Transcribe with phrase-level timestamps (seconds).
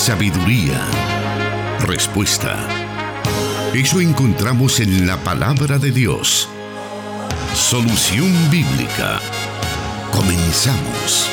[0.00, 0.80] sabiduría,
[1.80, 2.56] respuesta.
[3.74, 6.48] Eso encontramos en la palabra de Dios.
[7.54, 9.20] Solución bíblica.
[10.10, 11.28] Comenzamos.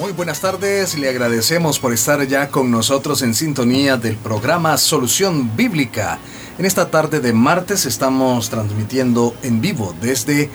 [0.00, 5.54] Muy buenas tardes, le agradecemos por estar ya con nosotros en sintonía del programa Solución
[5.54, 6.18] Bíblica.
[6.56, 10.48] En esta tarde de martes estamos transmitiendo en vivo desde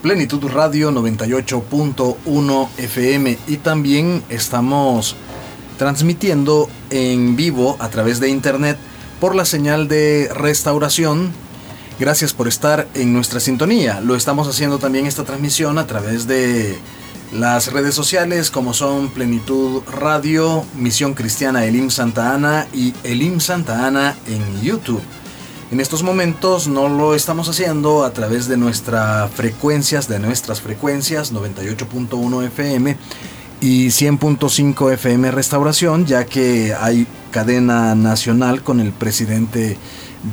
[0.00, 5.14] Plenitud Radio 98.1 FM y también estamos
[5.76, 8.78] transmitiendo en vivo a través de internet
[9.20, 11.32] por la señal de restauración.
[12.00, 14.00] Gracias por estar en nuestra sintonía.
[14.00, 16.78] Lo estamos haciendo también esta transmisión a través de
[17.30, 23.86] las redes sociales como son Plenitud Radio, Misión Cristiana Elim Santa Ana y Elim Santa
[23.86, 25.02] Ana en YouTube.
[25.72, 31.32] En estos momentos no lo estamos haciendo a través de nuestras frecuencias, de nuestras frecuencias
[31.32, 32.94] 98.1 FM
[33.62, 39.78] y 100.5 FM Restauración, ya que hay cadena nacional con el presidente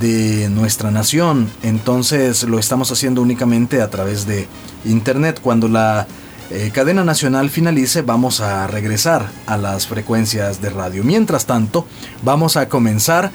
[0.02, 1.50] de nuestra nación.
[1.64, 4.46] Entonces lo estamos haciendo únicamente a través de
[4.84, 5.40] internet.
[5.42, 6.06] Cuando la
[6.52, 11.06] eh, cadena nacional finalice, vamos a regresar a las frecuencias de radio.
[11.06, 11.88] Mientras tanto,
[12.24, 13.31] vamos a comenzar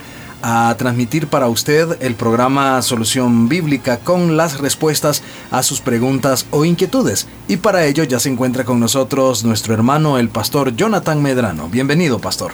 [0.46, 6.66] a transmitir para usted el programa Solución Bíblica con las respuestas a sus preguntas o
[6.66, 7.26] inquietudes.
[7.48, 11.70] Y para ello ya se encuentra con nosotros nuestro hermano el pastor Jonathan Medrano.
[11.70, 12.52] Bienvenido, pastor.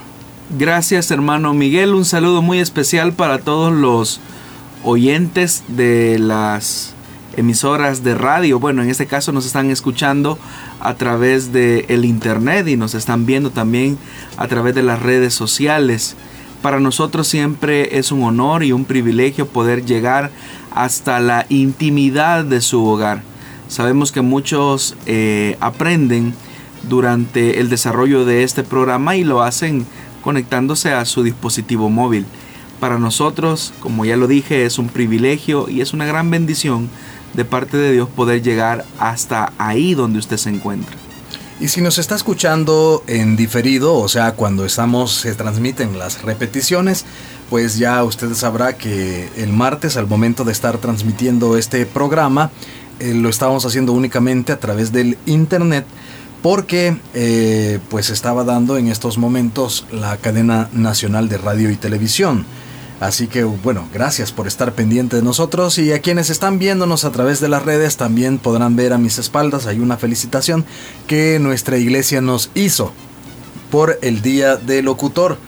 [0.57, 1.93] Gracias, hermano Miguel.
[1.95, 4.21] Un saludo muy especial para todos los
[4.85, 6.95] oyentes de las
[7.37, 8.61] emisoras de radio.
[8.61, 10.39] Bueno, en este caso nos están escuchando
[10.79, 13.99] a través de el internet y nos están viendo también
[14.37, 16.15] a través de las redes sociales.
[16.63, 20.31] Para nosotros siempre es un honor y un privilegio poder llegar
[20.75, 23.23] hasta la intimidad de su hogar.
[23.69, 26.35] Sabemos que muchos eh, aprenden
[26.89, 29.87] durante el desarrollo de este programa y lo hacen
[30.23, 32.27] conectándose a su dispositivo móvil.
[32.79, 36.91] Para nosotros, como ya lo dije, es un privilegio y es una gran bendición
[37.35, 41.00] de parte de Dios poder llegar hasta ahí donde usted se encuentra.
[41.61, 47.05] Y si nos está escuchando en diferido, o sea, cuando estamos, se transmiten las repeticiones,
[47.51, 52.51] pues ya usted sabrá que el martes, al momento de estar transmitiendo este programa,
[52.99, 55.85] eh, lo estábamos haciendo únicamente a través del internet
[56.43, 62.47] porque eh, pues estaba dando en estos momentos la cadena nacional de radio y televisión.
[63.01, 67.11] Así que bueno, gracias por estar pendiente de nosotros y a quienes están viéndonos a
[67.11, 70.67] través de las redes también podrán ver a mis espaldas, hay una felicitación
[71.07, 72.93] que nuestra iglesia nos hizo
[73.71, 75.39] por el Día del Locutor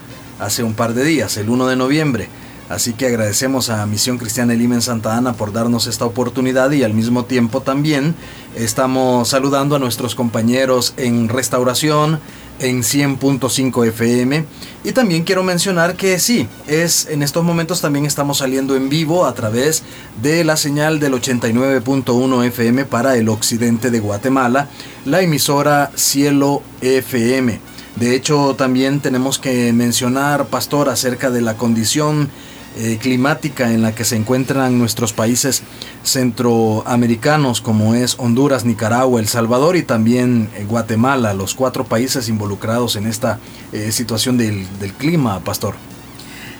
[0.40, 2.28] hace un par de días, el 1 de noviembre.
[2.70, 6.84] Así que agradecemos a Misión Cristiana Elime en Santa Ana por darnos esta oportunidad y
[6.84, 8.14] al mismo tiempo también
[8.56, 12.18] estamos saludando a nuestros compañeros en restauración,
[12.62, 14.44] en 100.5 FM.
[14.84, 19.26] Y también quiero mencionar que sí, es en estos momentos también estamos saliendo en vivo
[19.26, 19.82] a través
[20.22, 24.68] de la señal del 89.1 FM para el occidente de Guatemala,
[25.04, 27.60] la emisora Cielo FM.
[27.96, 32.30] De hecho, también tenemos que mencionar, pastor, acerca de la condición
[32.74, 35.62] eh, climática en la que se encuentran nuestros países
[36.04, 42.96] centroamericanos como es Honduras, Nicaragua, El Salvador y también eh, Guatemala, los cuatro países involucrados
[42.96, 43.38] en esta
[43.72, 44.66] eh, situación del,
[44.96, 45.74] clima, pastor.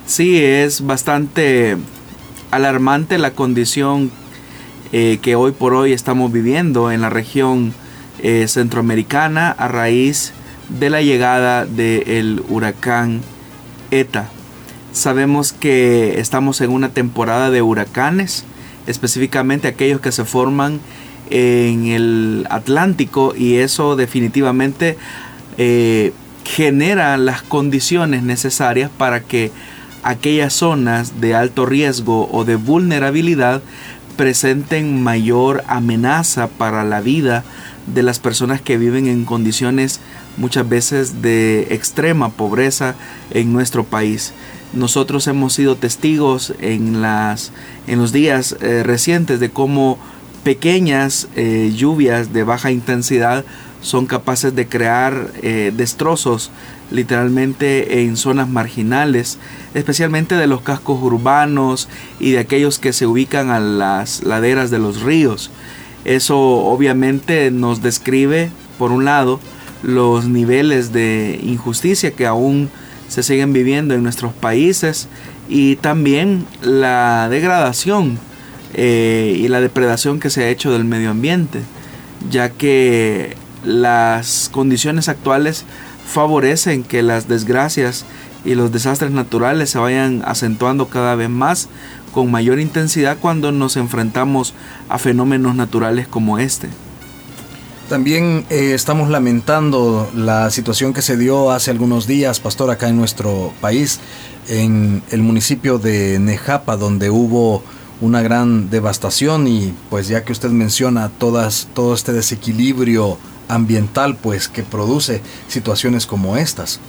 [0.04, 1.78] Sí, es bastante
[2.50, 4.10] alarmante la condición
[4.90, 7.72] que hoy por hoy estamos viviendo en la región
[8.46, 10.34] centroamericana a raíz
[10.68, 13.22] de la llegada del huracán
[13.90, 14.28] ETA.
[14.92, 18.44] Sabemos que estamos en una temporada de huracanes,
[18.86, 20.80] específicamente aquellos que se forman
[21.30, 24.98] en el Atlántico y eso definitivamente
[25.56, 26.12] eh,
[26.44, 29.50] genera las condiciones necesarias para que
[30.02, 33.62] aquellas zonas de alto riesgo o de vulnerabilidad
[34.18, 37.44] presenten mayor amenaza para la vida
[37.86, 40.00] de las personas que viven en condiciones
[40.36, 42.94] muchas veces de extrema pobreza
[43.30, 44.34] en nuestro país.
[44.72, 47.52] Nosotros hemos sido testigos en, las,
[47.86, 49.98] en los días eh, recientes de cómo
[50.44, 53.44] pequeñas eh, lluvias de baja intensidad
[53.82, 56.50] son capaces de crear eh, destrozos
[56.90, 59.38] literalmente en zonas marginales,
[59.74, 61.88] especialmente de los cascos urbanos
[62.20, 65.50] y de aquellos que se ubican a las laderas de los ríos.
[66.04, 69.40] Eso obviamente nos describe, por un lado,
[69.82, 72.70] los niveles de injusticia que aún
[73.12, 75.06] se siguen viviendo en nuestros países
[75.46, 78.18] y también la degradación
[78.72, 81.60] eh, y la depredación que se ha hecho del medio ambiente,
[82.30, 83.36] ya que
[83.66, 85.66] las condiciones actuales
[86.10, 88.06] favorecen que las desgracias
[88.46, 91.68] y los desastres naturales se vayan acentuando cada vez más
[92.14, 94.54] con mayor intensidad cuando nos enfrentamos
[94.88, 96.70] a fenómenos naturales como este.
[97.92, 102.96] También eh, estamos lamentando la situación que se dio hace algunos días, pastor, acá en
[102.96, 104.00] nuestro país,
[104.48, 107.62] en el municipio de Nejapa, donde hubo
[108.00, 113.18] una gran devastación y pues ya que usted menciona todas, todo este desequilibrio
[113.48, 116.80] ambiental pues que produce situaciones como estas.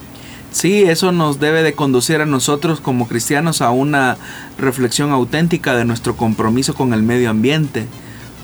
[0.54, 4.16] Sí, eso nos debe de conducir a nosotros como cristianos a una
[4.58, 7.88] reflexión auténtica de nuestro compromiso con el medio ambiente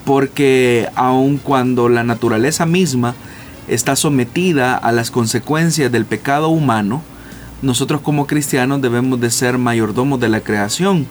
[0.05, 3.15] porque aun cuando la naturaleza misma
[3.67, 7.03] está sometida a las consecuencias del pecado humano,
[7.61, 11.05] nosotros como cristianos debemos de ser mayordomos de la creación,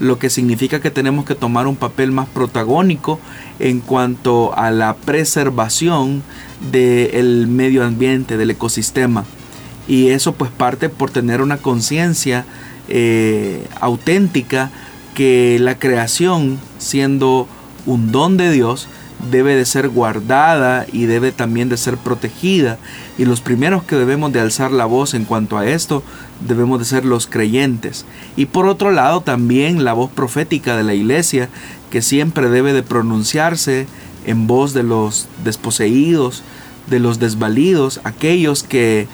[0.00, 3.20] lo que significa que tenemos que tomar un papel más protagónico
[3.58, 6.22] en cuanto a la preservación
[6.72, 9.24] del medio ambiente, del ecosistema.
[9.86, 12.44] Y eso pues parte por tener una conciencia
[12.88, 14.70] eh, auténtica
[15.14, 17.46] que la creación, siendo
[17.86, 18.88] un don de Dios,
[19.30, 22.78] debe de ser guardada y debe también de ser protegida.
[23.18, 26.02] Y los primeros que debemos de alzar la voz en cuanto a esto
[26.46, 28.04] debemos de ser los creyentes.
[28.36, 31.48] Y por otro lado también la voz profética de la iglesia
[31.90, 33.86] que siempre debe de pronunciarse
[34.26, 36.42] en voz de los desposeídos,
[36.88, 39.06] de los desvalidos, aquellos que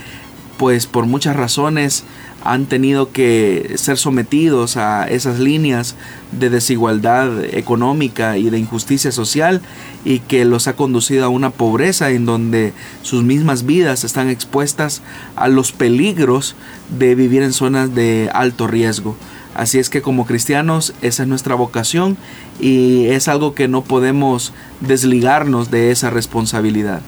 [0.57, 2.05] pues por muchas razones
[2.45, 5.97] han tenido que ser sometidos a esas líneas
[6.33, 9.61] de desigualdad económica y de injusticia social
[10.05, 15.03] y que los ha conducido a una pobreza en donde sus mismas vidas están expuestas
[15.37, 16.55] a los peligros
[16.99, 19.17] de vivir en zonas de alto riesgo.
[19.55, 22.17] Así es que como cristianos esa es nuestra vocación
[22.61, 27.03] y es algo que no podemos desligarnos de esa responsabilidad.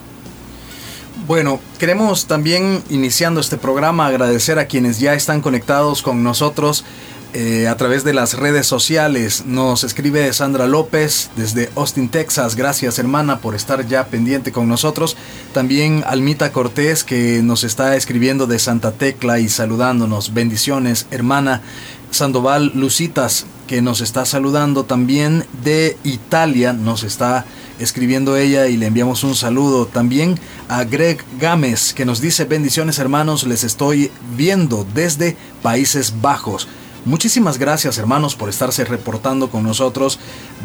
[1.31, 6.85] Bueno, queremos también, iniciando este programa, agradecer a quienes ya están conectados con nosotros
[7.35, 9.45] eh, a través de las redes sociales.
[9.47, 12.57] Nos escribe Sandra López desde Austin, Texas.
[12.57, 15.17] Gracias, hermana, por estar ya pendiente con nosotros.
[15.53, 20.33] También Almita Cortés, que nos está escribiendo de Santa Tecla y saludándonos.
[20.33, 21.63] Bendiciones, hermana.
[22.13, 27.45] Sandoval Lucitas, que nos está saludando también de Italia, nos está
[27.79, 30.39] escribiendo ella y le enviamos un saludo también
[30.69, 36.69] a Greg Gámez que nos dice bendiciones hermanos, les estoy viendo desde Países Bajos.
[37.07, 40.19] Muchísimas gracias hermanos por estarse reportando con nosotros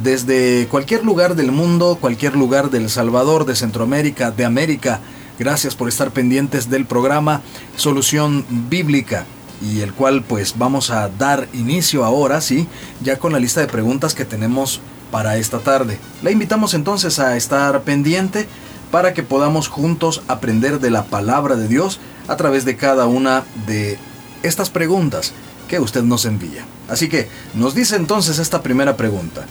[0.03, 4.99] desde cualquier lugar del mundo, cualquier lugar del Salvador, de Centroamérica, de América.
[5.39, 7.41] Gracias por estar pendientes del programa
[7.77, 9.25] Solución Bíblica
[9.61, 12.67] y el cual pues vamos a dar inicio ahora, sí,
[13.01, 15.99] ya con la lista de preguntas que tenemos para esta tarde.
[16.21, 18.45] La invitamos entonces a estar pendiente
[18.91, 23.45] para que podamos juntos aprender de la palabra de Dios a través de cada una
[23.67, 23.97] de
[24.43, 25.33] estas preguntas
[25.67, 26.65] que usted nos envía.
[26.87, 29.45] Así que nos dice entonces esta primera pregunta.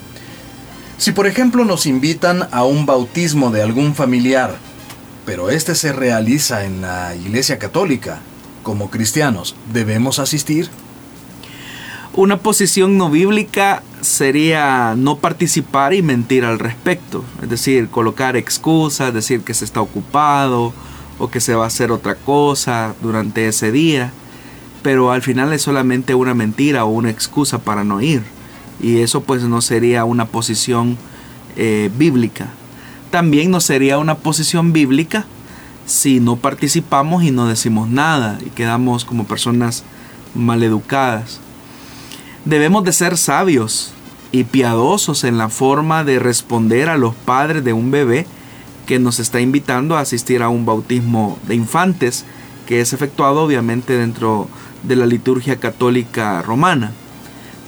[0.97, 4.55] Si por ejemplo nos invitan a un bautismo de algún familiar,
[5.25, 8.19] pero este se realiza en la Iglesia Católica,
[8.63, 10.69] como cristianos, ¿debemos asistir?
[12.13, 17.25] Una posición no bíblica sería no participar y mentir al respecto.
[17.43, 20.73] Es decir, colocar excusas, decir que se está ocupado
[21.19, 24.13] o que se va a hacer otra cosa durante ese día.
[24.85, 28.21] Pero al final es solamente una mentira o una excusa para no ir.
[28.79, 30.95] Y eso pues no sería una posición
[31.55, 32.49] eh, bíblica.
[33.09, 35.25] También no sería una posición bíblica
[35.87, 39.83] si no participamos y no decimos nada y quedamos como personas
[40.35, 41.39] maleducadas.
[42.45, 43.91] Debemos de ser sabios
[44.31, 48.27] y piadosos en la forma de responder a los padres de un bebé
[48.85, 52.23] que nos está invitando a asistir a un bautismo de infantes
[52.67, 54.64] que es efectuado obviamente dentro de
[54.95, 56.91] la liturgia católica romana.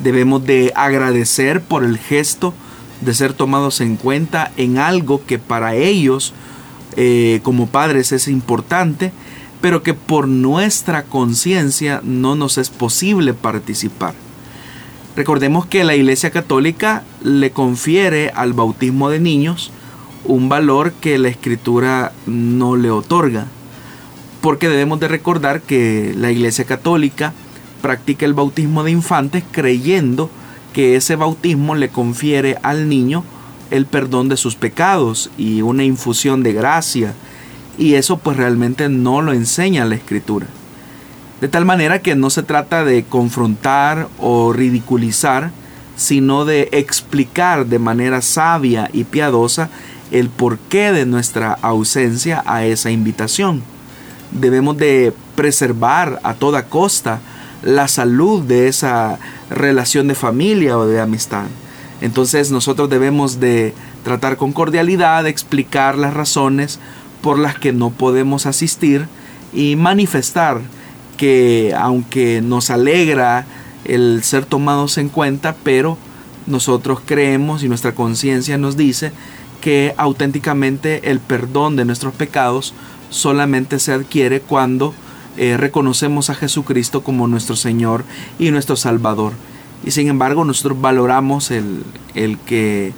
[0.03, 2.53] Debemos de agradecer por el gesto
[3.01, 6.33] de ser tomados en cuenta en algo que para ellos
[6.95, 9.11] eh, como padres es importante,
[9.61, 14.13] pero que por nuestra conciencia no nos es posible participar.
[15.15, 19.71] Recordemos que la Iglesia Católica le confiere al bautismo de niños
[20.25, 23.47] un valor que la Escritura no le otorga.
[24.47, 27.33] Porque debemos de recordar que la Iglesia Católica
[27.81, 30.29] practica el bautismo de infantes creyendo
[30.71, 33.25] que ese bautismo le confiere al niño
[33.71, 37.13] el perdón de sus pecados y una infusión de gracia.
[37.77, 40.47] Y eso pues realmente no lo enseña la Escritura.
[41.41, 45.51] De tal manera que no se trata de confrontar o ridiculizar
[45.97, 49.69] sino de explicar de manera sabia y piadosa
[50.09, 53.61] el porqué de nuestra ausencia a esa invitación.
[54.39, 57.19] Debemos de preservar a toda costa
[57.63, 59.17] la salud de esa
[59.49, 61.45] relación de familia o de amistad.
[62.01, 66.79] Entonces nosotros debemos de tratar con cordialidad, explicar las razones
[67.21, 69.07] por las que no podemos asistir
[69.53, 70.61] y manifestar
[71.17, 73.45] que aunque nos alegra
[73.85, 75.97] el ser tomados en cuenta, pero
[76.45, 79.11] nosotros creemos y nuestra conciencia nos dice
[79.61, 82.73] que auténticamente el perdón de nuestros pecados
[83.09, 84.93] solamente se adquiere cuando
[85.37, 88.03] eh, reconocemos a Jesucristo como nuestro Señor
[88.39, 89.33] y nuestro Salvador.
[89.85, 91.83] Y sin embargo nosotros valoramos el,
[92.15, 92.93] el que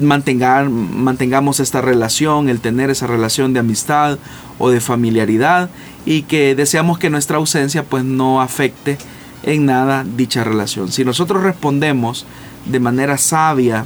[0.00, 4.18] mantengamos esta relación, el tener esa relación de amistad
[4.58, 5.70] o de familiaridad
[6.06, 8.96] y que deseamos que nuestra ausencia pues no afecte
[9.42, 10.90] en nada dicha relación.
[10.90, 12.26] Si nosotros respondemos
[12.66, 13.84] de manera sabia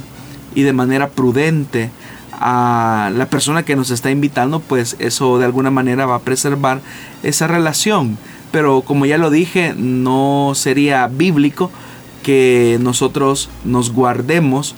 [0.55, 1.89] y de manera prudente
[2.39, 6.81] a la persona que nos está invitando, pues eso de alguna manera va a preservar
[7.23, 8.17] esa relación.
[8.51, 11.71] Pero como ya lo dije, no sería bíblico
[12.21, 14.75] que nosotros nos guardemos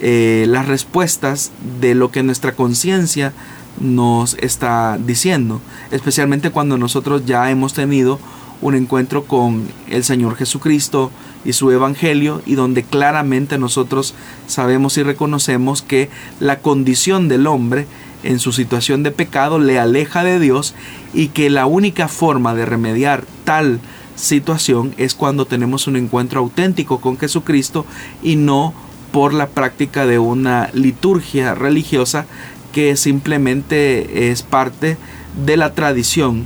[0.00, 3.32] eh, las respuestas de lo que nuestra conciencia
[3.80, 5.60] nos está diciendo,
[5.90, 8.18] especialmente cuando nosotros ya hemos tenido
[8.60, 11.10] un encuentro con el Señor Jesucristo
[11.44, 14.14] y su Evangelio y donde claramente nosotros
[14.46, 17.86] sabemos y reconocemos que la condición del hombre
[18.22, 20.74] en su situación de pecado le aleja de Dios
[21.14, 23.80] y que la única forma de remediar tal
[24.16, 27.86] situación es cuando tenemos un encuentro auténtico con Jesucristo
[28.22, 28.74] y no
[29.12, 32.26] por la práctica de una liturgia religiosa
[32.72, 34.96] que simplemente es parte
[35.44, 36.44] de la tradición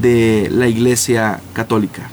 [0.00, 2.10] de la Iglesia Católica.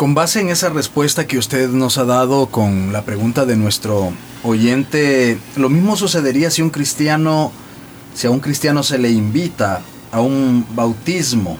[0.00, 4.14] Con base en esa respuesta que usted nos ha dado con la pregunta de nuestro
[4.42, 7.52] oyente, lo mismo sucedería si un cristiano,
[8.14, 11.58] si a un cristiano se le invita a un bautismo,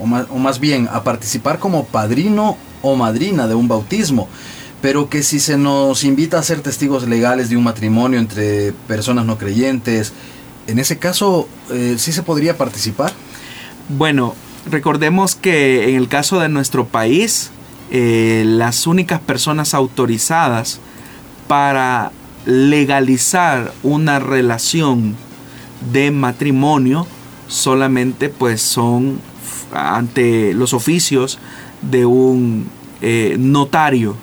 [0.00, 4.28] o más, bien a participar como padrino o madrina de un bautismo
[4.80, 9.24] pero que si se nos invita a ser testigos legales de un matrimonio entre personas
[9.24, 10.12] no creyentes,
[10.66, 13.12] en ese caso, eh, ¿sí se podría participar?
[13.88, 14.34] Bueno,
[14.70, 17.50] recordemos que en el caso de nuestro país,
[17.90, 20.80] eh, las únicas personas autorizadas
[21.48, 22.10] para
[22.46, 25.14] legalizar una relación
[25.92, 27.06] de matrimonio
[27.48, 29.20] solamente pues son
[29.72, 31.38] ante los oficios
[31.82, 32.68] de un
[33.00, 34.16] eh, notario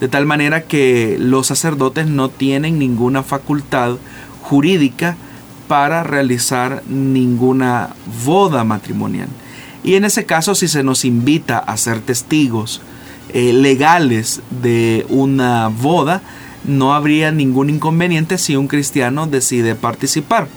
[0.00, 3.96] de tal manera que los sacerdotes no tienen ninguna facultad
[4.42, 5.16] jurídica
[5.68, 7.90] para realizar ninguna
[8.24, 9.28] boda matrimonial.
[9.84, 12.80] Y en ese caso, si se nos invita a ser testigos
[13.32, 16.22] eh, legales de una boda,
[16.64, 20.48] no habría ningún inconveniente si un cristiano decide participar.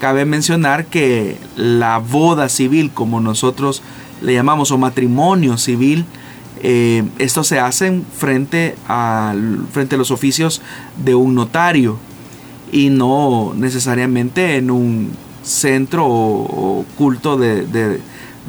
[0.00, 3.80] Cabe mencionar que la boda civil, como nosotros
[4.20, 6.04] le llamamos, o matrimonio civil,
[6.62, 9.34] eh, esto se hace frente a,
[9.72, 10.62] frente a los oficios
[11.04, 11.98] de un notario
[12.72, 15.10] y no necesariamente en un
[15.42, 18.00] centro o, culto de,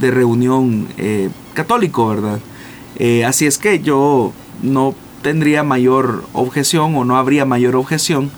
[0.02, 2.40] reunión eh, católico, ¿verdad?
[2.98, 8.32] Eh, así es que yo no tendría mayor objeción o no habría mayor objeción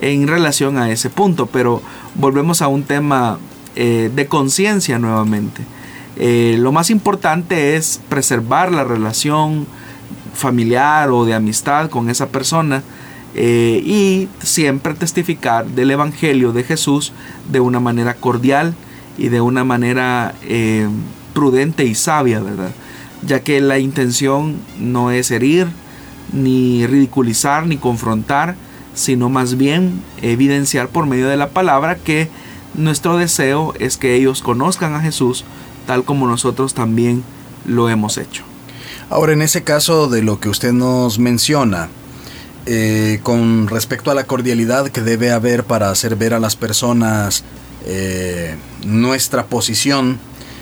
[0.00, 1.80] en relación a ese punto, pero
[2.14, 3.38] volvemos a un tema
[3.74, 5.62] de conciencia nuevamente.
[6.16, 9.66] Eh, lo más importante es preservar la relación
[10.34, 12.82] familiar o de amistad con esa persona
[13.34, 17.12] eh, y siempre testificar del Evangelio de Jesús
[17.50, 18.74] de una manera cordial
[19.18, 20.88] y de una manera eh,
[21.32, 22.70] prudente y sabia, ¿verdad?
[23.26, 25.68] Ya que la intención no es herir,
[26.32, 28.56] ni ridiculizar, ni confrontar,
[28.94, 32.28] sino más bien evidenciar por medio de la palabra que
[32.74, 35.44] nuestro deseo es que ellos conozcan a Jesús
[35.86, 37.22] tal como nosotros también
[37.66, 38.42] lo hemos hecho.
[39.10, 41.88] Ahora, en ese caso de lo que usted nos menciona,
[42.66, 47.44] eh, con respecto a la cordialidad que debe haber para hacer ver a las personas
[47.86, 50.18] eh, nuestra posición,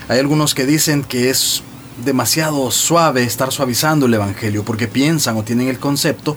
[0.07, 1.63] hay algunos que dicen que es
[2.03, 6.35] demasiado suave estar suavizando el Evangelio porque piensan o tienen el concepto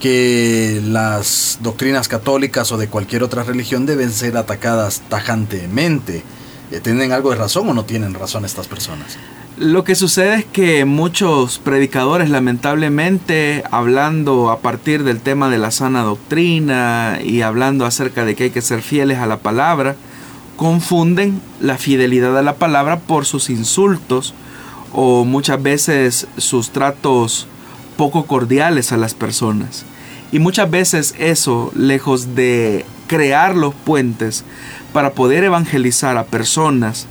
[0.00, 6.22] que las doctrinas católicas o de cualquier otra religión deben ser atacadas tajantemente.
[6.70, 9.16] Eh, ¿Tienen algo de razón o no tienen razón estas personas?
[9.56, 15.70] Lo que sucede es que muchos predicadores, lamentablemente, hablando a partir del tema de la
[15.70, 19.94] sana doctrina y hablando acerca de que hay que ser fieles a la palabra,
[20.56, 24.34] confunden la fidelidad a la palabra por sus insultos
[24.92, 27.46] o muchas veces sus tratos
[27.96, 29.84] poco cordiales a las personas.
[30.32, 34.44] Y muchas veces eso, lejos de crear los puentes
[34.92, 37.06] para poder evangelizar a personas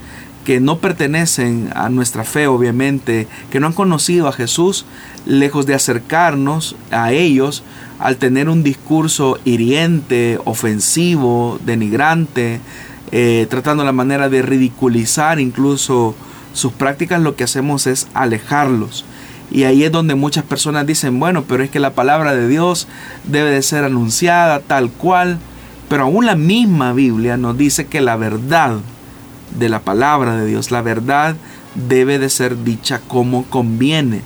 [0.46, 4.86] que no pertenecen a nuestra fe, obviamente, que no han conocido a Jesús,
[5.26, 7.64] lejos de acercarnos a ellos
[8.00, 12.60] al tener un discurso hiriente, ofensivo, denigrante,
[13.16, 16.16] eh, tratando la manera de ridiculizar incluso
[16.52, 19.06] sus prácticas, lo que hacemos es alejarlos.
[19.52, 22.88] Y ahí es donde muchas personas dicen, bueno, pero es que la palabra de Dios
[23.24, 25.38] debe de ser anunciada tal cual.
[25.90, 28.78] Pero aún la misma Biblia nos dice que la verdad
[29.60, 31.36] de la palabra de Dios, la verdad
[31.76, 34.22] debe de ser dicha como conviene.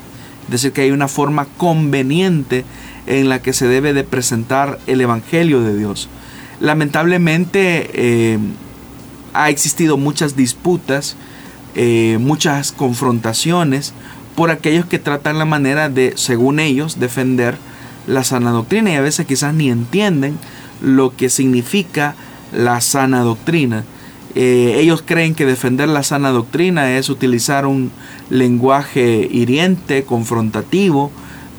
[0.45, 2.63] Es decir, que hay una forma conveniente
[3.05, 6.07] en la que se debe de presentar el Evangelio de Dios.
[6.61, 8.39] Lamentablemente eh,
[9.37, 11.15] ha existido muchas disputas,
[11.75, 13.93] eh, muchas confrontaciones
[14.35, 17.55] por aquellos que tratan la manera de, según ellos, defender
[18.07, 20.39] la sana doctrina y a veces quizás ni entienden
[20.81, 22.15] lo que significa
[22.51, 23.83] la sana doctrina.
[24.33, 27.91] Eh, ellos creen que defender la sana doctrina es utilizar un
[28.31, 31.11] lenguaje hiriente, confrontativo,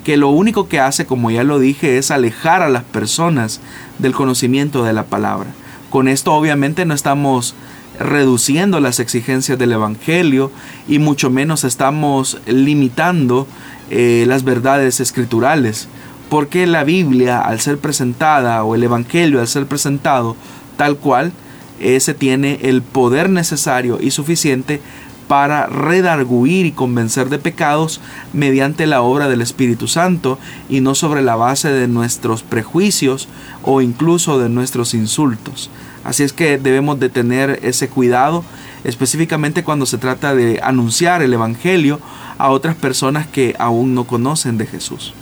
[0.03, 3.61] que lo único que hace, como ya lo dije, es alejar a las personas
[3.99, 5.53] del conocimiento de la palabra.
[5.89, 7.55] Con esto obviamente no estamos
[7.99, 10.51] reduciendo las exigencias del Evangelio
[10.87, 13.47] y mucho menos estamos limitando
[13.89, 15.87] eh, las verdades escriturales,
[16.29, 20.35] porque la Biblia al ser presentada o el Evangelio al ser presentado
[20.77, 21.33] tal cual,
[21.79, 24.81] ese tiene el poder necesario y suficiente
[25.29, 28.01] para redarguir y convencer de pecados
[28.33, 33.27] mediante la obra del Espíritu Santo y no sobre la base de nuestros prejuicios
[33.61, 35.69] o incluso de nuestros insultos.
[36.03, 38.43] Así es que debemos de tener ese cuidado,
[38.83, 41.99] específicamente cuando se trata de anunciar el Evangelio
[42.39, 45.13] a otras personas que aún no conocen de Jesús.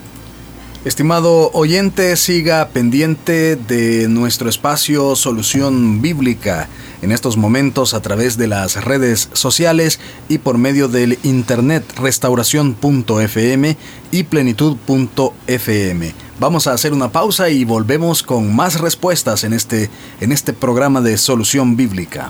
[0.85, 6.69] Estimado oyente, siga pendiente de nuestro espacio Solución Bíblica
[7.07, 13.77] en estos momentos a través de las redes sociales y por medio del internet restauración.fm
[14.11, 16.13] y plenitud.fm.
[16.37, 19.89] Vamos a hacer una pausa y volvemos con más respuestas en este,
[20.19, 22.29] en este programa de Solución Bíblica.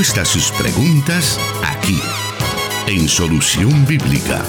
[0.00, 2.00] Respuesta sus preguntas aquí,
[2.86, 4.42] en Solución Bíblica.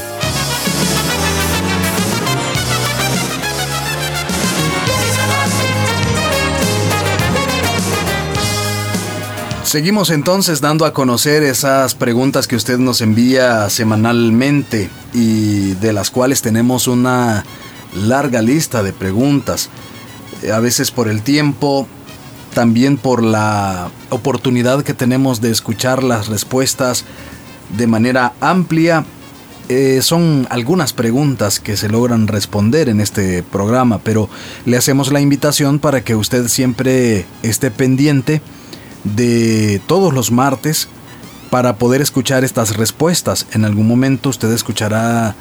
[9.65, 16.11] Seguimos entonces dando a conocer esas preguntas que usted nos envía semanalmente y de las
[16.11, 17.43] cuales tenemos una
[17.93, 19.69] larga lista de preguntas.
[20.49, 21.89] A veces por el tiempo,
[22.53, 27.05] también por la oportunidad que tenemos de escuchar las respuestas
[27.77, 29.05] de manera amplia.
[29.69, 34.29] Eh, son algunas preguntas que se logran responder en este programa, pero
[34.65, 38.41] le hacemos la invitación para que usted siempre esté pendiente
[39.03, 40.89] de todos los martes
[41.49, 43.47] para poder escuchar estas respuestas.
[43.53, 45.35] En algún momento usted escuchará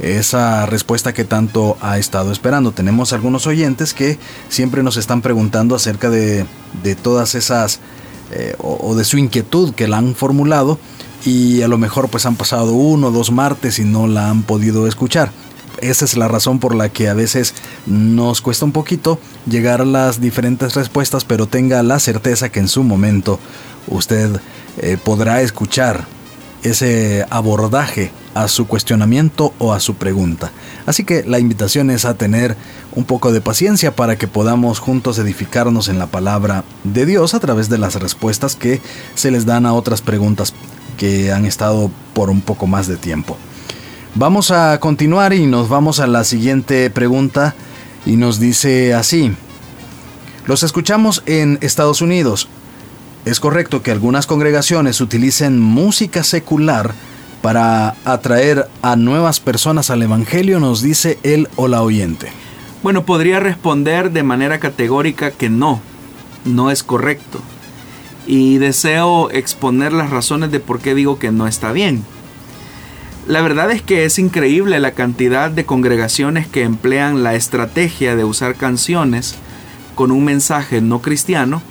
[0.00, 2.72] esa respuesta que tanto ha estado esperando.
[2.72, 6.46] Tenemos algunos oyentes que siempre nos están preguntando acerca de,
[7.02, 7.80] todas esas
[8.32, 10.78] eh, o, de su inquietud que la han formulado
[11.24, 14.42] y a lo mejor pues han pasado uno o dos martes y no la han
[14.42, 15.30] podido escuchar.
[15.80, 17.54] Esa es la razón por la que a veces
[17.86, 22.68] nos cuesta un poquito llegar a las diferentes respuestas, pero tenga la certeza que en
[22.68, 23.38] su momento
[23.88, 24.40] usted
[24.78, 26.06] eh, podrá escuchar
[26.62, 30.52] ese abordaje a su cuestionamiento o a su pregunta.
[30.84, 32.54] Así que la invitación es a tener
[32.94, 37.40] un poco de paciencia para que podamos juntos edificarnos en la palabra de Dios a
[37.40, 38.82] través de las respuestas que
[39.14, 40.52] se les dan a otras preguntas
[40.98, 43.38] que han estado por un poco más de tiempo.
[44.14, 47.54] Vamos a continuar y nos vamos a la siguiente pregunta
[48.04, 49.32] y nos dice así.
[50.46, 52.48] Los escuchamos en Estados Unidos.
[53.24, 56.94] ¿Es correcto que algunas congregaciones utilicen música secular
[57.46, 60.58] para atraer a nuevas personas al Evangelio?
[60.58, 62.26] Nos dice él o la oyente.
[62.82, 65.80] Bueno, podría responder de manera categórica que no,
[66.44, 67.38] no es correcto.
[68.26, 72.02] Y deseo exponer las razones de por qué digo que no está bien.
[73.28, 78.24] La verdad es que es increíble la cantidad de congregaciones que emplean la estrategia de
[78.24, 79.36] usar canciones
[79.94, 81.62] con un mensaje no cristiano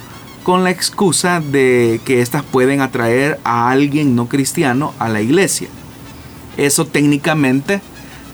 [0.45, 5.69] con la excusa de que éstas pueden atraer a alguien no cristiano a la iglesia.
[6.55, 7.81] Eso técnicamente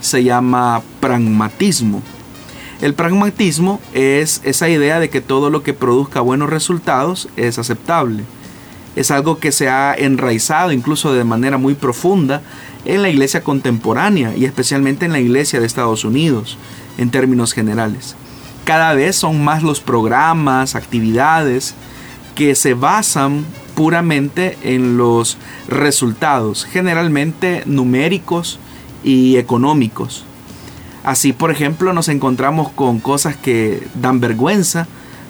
[0.02, 2.04] se llama pragmatismo.
[2.82, 8.26] El pragmatismo es esa idea de que todo lo que produzca buenos resultados es aceptable.
[8.98, 12.42] Es algo que se ha enraizado incluso de manera muy profunda
[12.84, 16.58] en la iglesia contemporánea y especialmente en la iglesia de Estados Unidos
[16.98, 18.18] en términos generales.
[18.66, 21.74] Cada vez son más los programas, actividades
[22.36, 28.60] que se basan puramente en los resultados, generalmente numéricos
[29.04, 30.26] y económicos.
[31.04, 34.88] Así, por ejemplo, nos encontramos con cosas que dan vergüenza,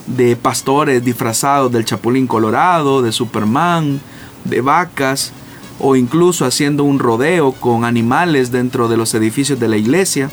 [0.08, 4.02] de pastores disfrazados del Chapulín Colorado, de Superman,
[4.44, 5.32] de vacas,
[5.80, 10.30] o incluso haciendo un rodeo con animales dentro de los edificios de la iglesia.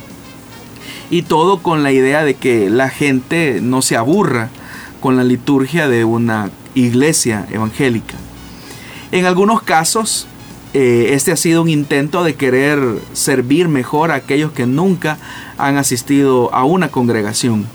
[1.11, 4.51] Y todo con la idea de que la gente no se aburra
[5.01, 8.15] con la liturgia de una iglesia evangélica.
[9.11, 10.27] En algunos casos,
[10.75, 12.79] eh, este ha sido un intento de querer
[13.13, 15.19] servir mejor a aquellos que nunca
[15.57, 17.67] han asistido a una congregación.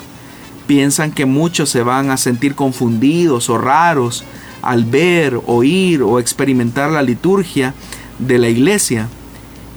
[0.68, 4.24] Piensan que muchos se van a sentir confundidos o raros
[4.62, 7.74] al ver, oír o experimentar la liturgia
[8.20, 9.10] de la iglesia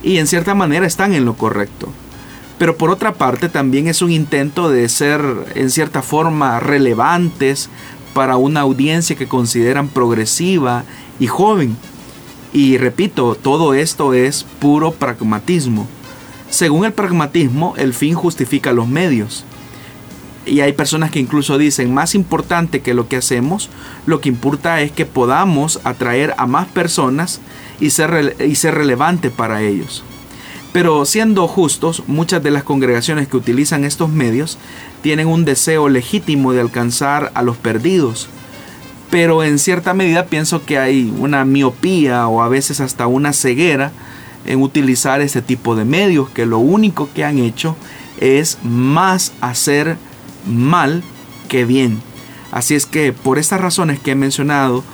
[0.03, 1.89] y en cierta manera están en lo correcto.
[2.59, 5.23] Pero por otra parte también es un intento de ser
[5.55, 7.69] en cierta forma relevantes
[8.15, 10.85] para una audiencia que consideran progresiva
[11.21, 11.77] y joven.
[12.55, 15.87] Y repito, todo esto es puro pragmatismo.
[16.49, 19.45] Según el pragmatismo, el fin justifica los medios.
[20.47, 23.69] Y hay personas que incluso dicen, más importante que lo que hacemos,
[24.07, 27.41] lo que importa es que podamos atraer a más personas
[27.81, 30.05] y ser, y ser relevante para ellos.
[30.77, 34.59] Pero siendo justos, muchas de las congregaciones que utilizan estos medios
[35.01, 38.29] tienen un deseo legítimo de alcanzar a los perdidos,
[39.09, 43.91] pero en cierta medida pienso que hay una miopía o a veces hasta una ceguera
[44.45, 47.75] en utilizar este tipo de medios que lo único que han hecho
[48.21, 49.97] es más hacer
[50.47, 51.03] mal
[51.49, 52.03] que bien.
[52.53, 54.85] Así es que por estas razones que he mencionado,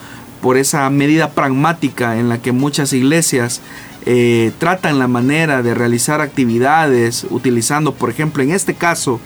[0.43, 3.61] por esa medida pragmática en la que muchas iglesias
[4.05, 9.21] eh, tratan la manera de realizar actividades utilizando, por ejemplo, en este caso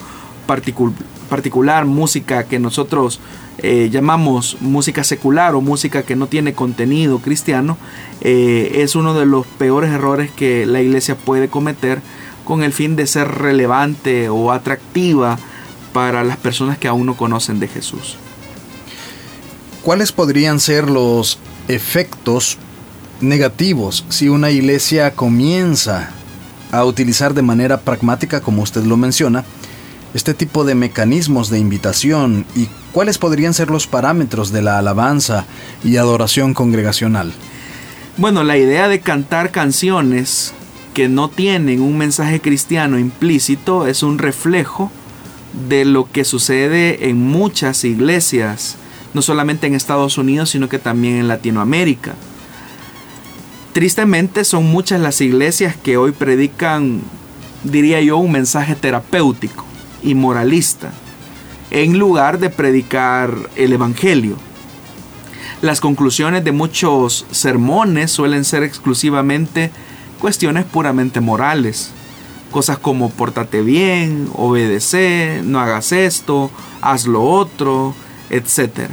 [0.47, 3.21] particular, música que nosotros
[3.59, 7.79] eh, llamamos música secular o música que no tiene contenido cristiano,
[8.21, 12.01] eh, es uno de los peores errores que la iglesia puede cometer
[12.45, 15.39] con el fin de ser relevante o atractiva
[15.93, 18.19] para las personas que aún no conocen de Jesús.
[19.83, 22.59] ¿Cuáles podrían ser los efectos
[23.21, 26.11] negativos si una iglesia comienza
[26.73, 29.45] a utilizar de manera pragmática, como usted lo menciona,
[30.15, 35.45] este tipo de mecanismos de invitación y cuáles podrían ser los parámetros de la alabanza
[35.85, 37.33] y adoración congregacional?
[38.17, 40.55] Bueno, la idea de cantar canciones
[40.95, 44.91] que no tienen un mensaje cristiano implícito es un reflejo
[45.69, 48.77] de lo que sucede en muchas iglesias,
[49.13, 52.15] no solamente en Estados Unidos, sino que también en Latinoamérica.
[53.77, 57.03] Tristemente son muchas las iglesias que hoy predican,
[57.63, 59.67] diría yo, un mensaje terapéutico
[60.03, 60.93] y moralista,
[61.71, 64.39] en lugar de predicar el Evangelio.
[65.61, 69.71] Las conclusiones de muchos sermones suelen ser exclusivamente
[70.23, 71.91] cuestiones puramente morales.
[72.53, 77.95] Cosas como pórtate bien, obedece, no hagas esto, haz lo otro,
[78.31, 78.89] etc.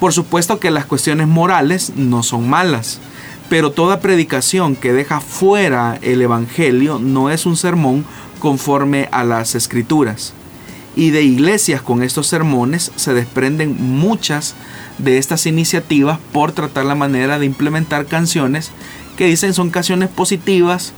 [0.00, 2.98] Por supuesto que las cuestiones morales no son malas,
[3.48, 8.04] pero toda predicación que deja fuera el Evangelio no es un sermón
[8.38, 10.34] conforme a las escrituras.
[10.96, 14.54] Y de iglesias con estos sermones se desprenden muchas
[14.98, 18.70] de estas iniciativas por tratar la manera de implementar canciones
[19.16, 20.92] que dicen son canciones positivas,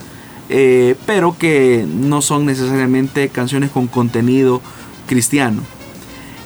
[0.49, 4.61] eh, pero que no son necesariamente canciones con contenido
[5.07, 5.63] cristiano.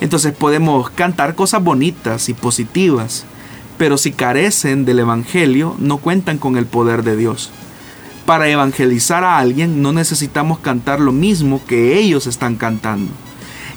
[0.00, 3.24] Entonces podemos cantar cosas bonitas y positivas,
[3.80, 7.50] pero si carecen del Evangelio no cuentan con el poder de Dios
[8.26, 13.10] para evangelizar a alguien no necesitamos cantar lo mismo que ellos están cantando.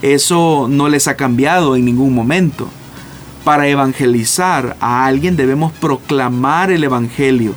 [0.01, 2.67] Eso no les ha cambiado en ningún momento.
[3.45, 7.55] Para evangelizar a alguien debemos proclamar el Evangelio.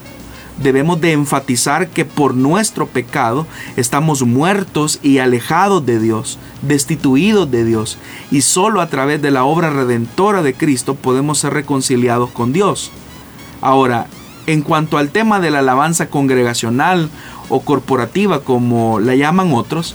[0.62, 7.64] Debemos de enfatizar que por nuestro pecado estamos muertos y alejados de Dios, destituidos de
[7.64, 7.98] Dios,
[8.30, 12.90] y solo a través de la obra redentora de Cristo podemos ser reconciliados con Dios.
[13.60, 14.06] Ahora,
[14.46, 17.10] en cuanto al tema de la alabanza congregacional
[17.50, 19.94] o corporativa, como la llaman otros,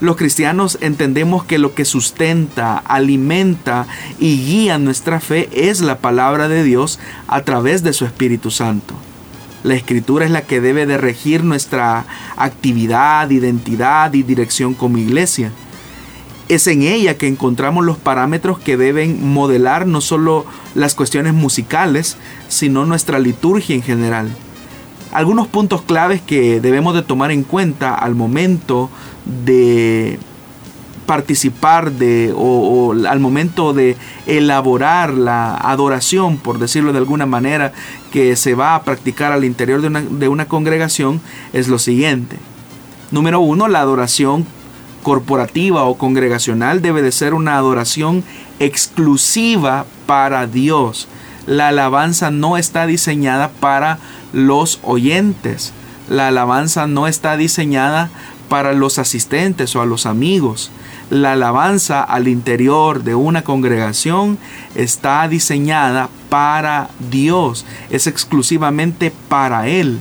[0.00, 3.86] los cristianos entendemos que lo que sustenta, alimenta
[4.18, 6.98] y guía nuestra fe es la palabra de Dios
[7.28, 8.94] a través de su Espíritu Santo.
[9.62, 12.04] La escritura es la que debe de regir nuestra
[12.36, 15.52] actividad, identidad y dirección como iglesia.
[16.48, 20.44] Es en ella que encontramos los parámetros que deben modelar no solo
[20.74, 22.16] las cuestiones musicales,
[22.48, 24.28] sino nuestra liturgia en general.
[25.12, 28.90] Algunos puntos claves que debemos de tomar en cuenta al momento
[29.44, 30.18] de
[31.06, 37.72] participar de o, al momento de elaborar la adoración, por decirlo de alguna manera,
[38.10, 41.20] que se va a practicar al interior de una, de una congregación
[41.52, 42.36] es lo siguiente.
[43.10, 44.46] Número uno, la adoración
[45.02, 48.24] corporativa o congregacional debe de ser una adoración
[48.60, 51.08] exclusiva para Dios.
[51.46, 53.98] La alabanza no está diseñada para
[54.32, 55.72] los oyentes.
[56.08, 58.10] La alabanza no está diseñada
[58.48, 60.70] para los asistentes o a los amigos.
[61.12, 64.38] La alabanza al interior de una congregación
[64.74, 69.98] está diseñada para Dios, es exclusivamente para Él.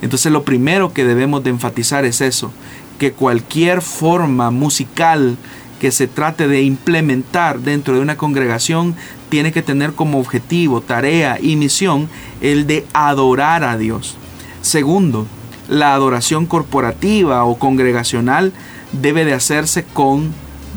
[0.00, 2.50] Entonces lo primero que debemos de enfatizar es eso,
[2.98, 5.36] que cualquier forma musical
[5.80, 8.94] que se trate de implementar dentro de una congregación
[9.28, 12.08] tiene que tener como objetivo, tarea y misión
[12.40, 14.16] el de adorar a Dios.
[14.62, 15.26] Segundo,
[15.68, 18.54] la adoración corporativa o congregacional
[18.92, 20.32] debe de hacerse con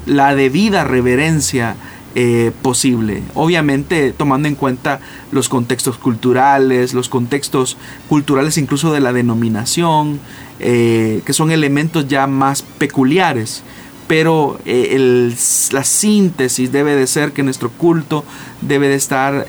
[0.08, 1.76] la debida reverencia
[2.16, 3.22] eh, posible.
[3.36, 5.00] Obviamente tomando en cuenta
[5.32, 7.78] los contextos culturales, los contextos
[8.10, 10.20] culturales incluso de la denominación,
[10.60, 13.62] eh, que son elementos ya más peculiares.
[14.08, 15.32] Pero eh,
[15.72, 18.24] la síntesis debe de ser que nuestro culto
[18.62, 19.46] debe de estar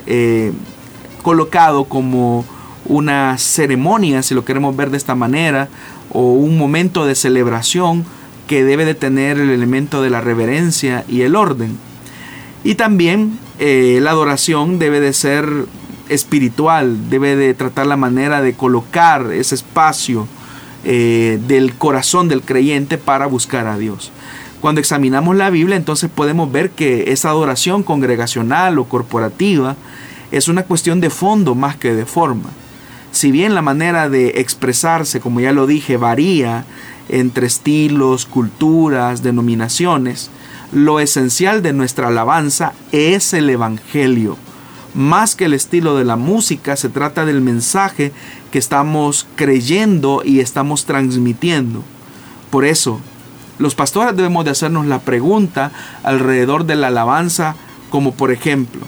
[1.23, 2.45] colocado como
[2.85, 5.69] una ceremonia, si lo queremos ver de esta manera,
[6.11, 8.05] o un momento de celebración
[8.49, 11.79] que debe de tener el elemento de la reverencia y el orden.
[12.65, 15.49] Y también eh, la adoración debe de ser
[16.09, 20.27] espiritual, debe de tratar la manera de colocar ese espacio
[20.85, 24.11] eh, del corazón del creyente para buscar a Dios.
[24.61, 29.77] Cuando examinamos la Biblia, entonces podemos ver que esa adoración congregacional o corporativa
[30.33, 32.51] es una cuestión de fondo más que de forma.
[33.13, 36.65] Si bien la manera de expresarse, como ya lo dije, varía
[37.09, 40.31] entre estilos, culturas, denominaciones,
[40.73, 44.37] lo esencial de nuestra alabanza es el Evangelio.
[44.95, 48.13] Más que el estilo de la música, se trata del mensaje
[48.51, 51.83] que estamos creyendo y estamos transmitiendo.
[52.51, 53.01] Por eso,
[53.59, 57.57] los pastores debemos de hacernos la pregunta alrededor de la alabanza,
[57.91, 58.83] como por ejemplo,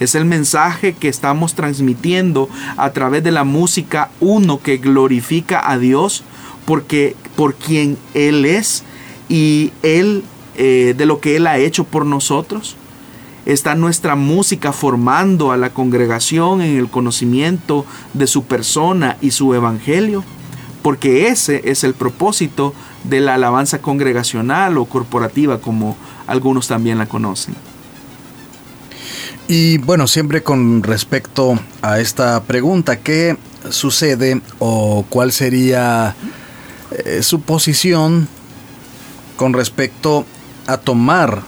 [0.00, 5.78] ¿es el mensaje que estamos transmitiendo a través de la música uno que glorifica a
[5.78, 6.24] Dios?
[6.64, 8.82] porque por quien Él es
[9.28, 10.24] y Él
[10.56, 12.76] eh, de lo que Él ha hecho por nosotros.
[13.46, 19.52] Está nuestra música formando a la congregación en el conocimiento de su persona y su
[19.54, 20.22] evangelio,
[20.82, 22.72] porque ese es el propósito
[23.04, 27.56] de la alabanza congregacional o corporativa, como algunos también la conocen.
[29.48, 33.36] Y bueno, siempre con respecto a esta pregunta, ¿qué
[33.70, 36.14] sucede o cuál sería
[37.04, 38.28] eh, su posición
[39.36, 40.24] con respecto
[40.66, 41.42] a tomar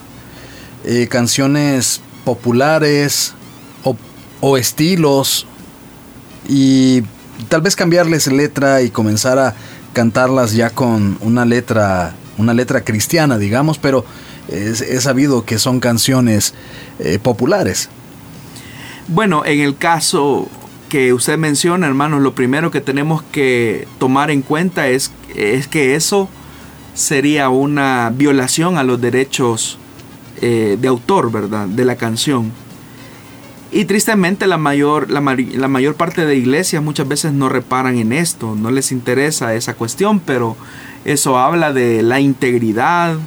[0.83, 3.33] eh, canciones populares
[4.41, 5.47] o, estilos
[6.47, 7.01] y
[7.49, 9.55] tal vez cambiarles letra y comenzar a
[9.93, 14.05] cantarlas ya con una letra una letra cristiana digamos pero
[14.47, 16.53] es, sabido que son canciones
[16.99, 17.89] eh, populares.
[19.07, 20.47] Bueno en el caso
[20.89, 25.95] que usted menciona, hermanos, lo primero que tenemos que tomar en cuenta es, es que
[25.95, 26.29] eso
[26.93, 29.77] sería una violación a los derechos
[30.41, 31.67] eh, de autor, ¿verdad?
[31.67, 32.51] De la canción.
[33.71, 38.55] Y tristemente la mayor, la, mayor parte de iglesias muchas veces no reparan en esto,
[38.55, 40.55] no les interesa esa cuestión, pero
[41.03, 43.17] eso habla de la integridad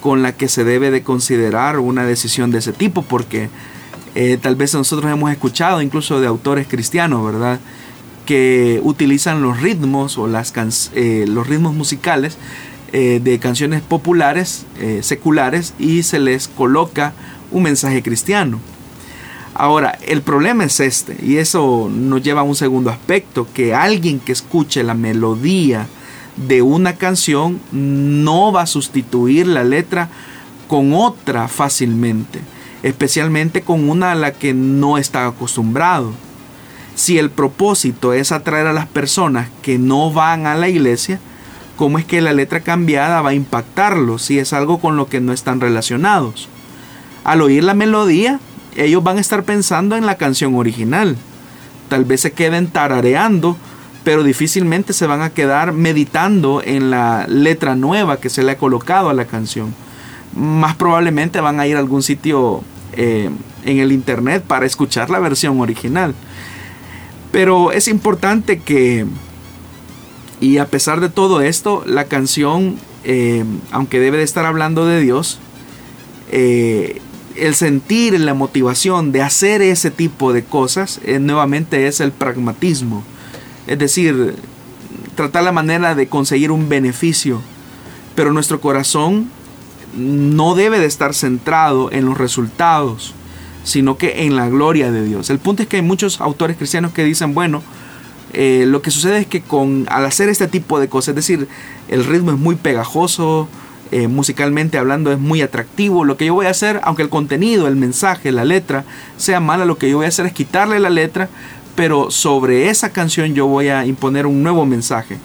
[0.00, 3.50] con la que se debe de considerar una decisión de ese tipo, porque
[4.14, 7.60] eh, tal vez nosotros hemos escuchado incluso de autores cristianos, ¿verdad?
[8.26, 10.52] Que utilizan los ritmos o las
[10.94, 12.36] eh, los ritmos musicales
[12.92, 14.66] eh, de canciones populares,
[15.02, 17.12] seculares, y se les coloca
[17.50, 18.60] un mensaje cristiano.
[19.54, 24.20] Ahora, el problema es este, y eso nos lleva a un segundo aspecto, que alguien
[24.20, 25.86] que escuche la melodía
[26.36, 30.08] de una canción no va a sustituir la letra
[30.68, 32.40] con otra fácilmente
[32.82, 36.12] especialmente con una a la que no está acostumbrado.
[37.00, 41.18] Si el propósito es atraer a las personas que no van a la iglesia,
[41.76, 45.18] ¿cómo es que la letra cambiada va a impactarlos si es algo con lo que
[45.18, 46.50] no están relacionados?
[47.24, 48.38] Al oír la melodía,
[48.76, 51.16] ellos van a estar pensando en la canción original.
[51.88, 53.56] Tal vez se queden tarareando
[54.04, 58.58] pero difícilmente se van a quedar meditando en la letra nueva que se le ha
[58.58, 59.74] colocado a la canción.
[60.36, 63.30] Más probablemente van a ir a algún sitio eh,
[63.64, 66.14] en el internet para escuchar la versión original.
[67.32, 69.06] Pero es importante que,
[70.40, 75.00] y a pesar de todo esto, la canción, eh, aunque debe de estar hablando de
[75.00, 75.38] Dios,
[76.32, 77.00] eh,
[77.36, 83.04] el sentir, la motivación de hacer ese tipo de cosas, nuevamente es el pragmatismo.
[83.66, 84.34] Es decir,
[85.14, 87.40] tratar la manera de conseguir un beneficio.
[88.14, 89.30] Pero nuestro corazón
[89.94, 93.14] no debe de estar centrado en los resultados,
[93.64, 95.30] sino que en la gloria de Dios.
[95.30, 97.62] El punto es que hay muchos autores cristianos que dicen, bueno,
[98.32, 101.48] eh, lo que sucede es que con, al hacer este tipo de cosas, es decir,
[101.88, 103.48] el ritmo es muy pegajoso,
[103.90, 107.66] eh, musicalmente hablando es muy atractivo, lo que yo voy a hacer, aunque el contenido,
[107.66, 108.84] el mensaje, la letra
[109.16, 111.28] sea mala, lo que yo voy a hacer es quitarle la letra
[111.80, 115.16] pero sobre esa canción yo voy a imponer un nuevo mensaje.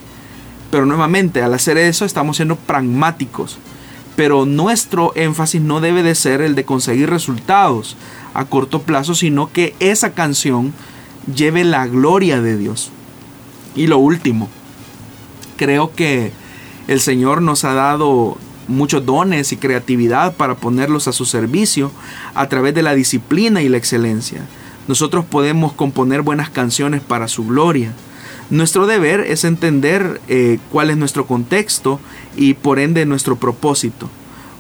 [0.72, 3.58] Pero nuevamente, al hacer eso estamos siendo pragmáticos.
[4.16, 7.98] Pero nuestro énfasis no debe de ser el de conseguir resultados
[8.36, 10.74] a corto plazo, sino que esa canción
[11.34, 12.92] lleve la gloria de Dios.
[13.76, 14.50] Y lo último,
[15.58, 16.32] creo que
[16.88, 21.92] el Señor nos ha dado muchos dones y creatividad para ponerlos a su servicio
[22.34, 24.42] a través de la disciplina y la excelencia.
[24.88, 27.94] Nosotros podemos componer buenas canciones para su gloria.
[28.50, 32.00] Nuestro deber es entender eh, cuál es nuestro contexto
[32.36, 34.10] y por ende nuestro propósito.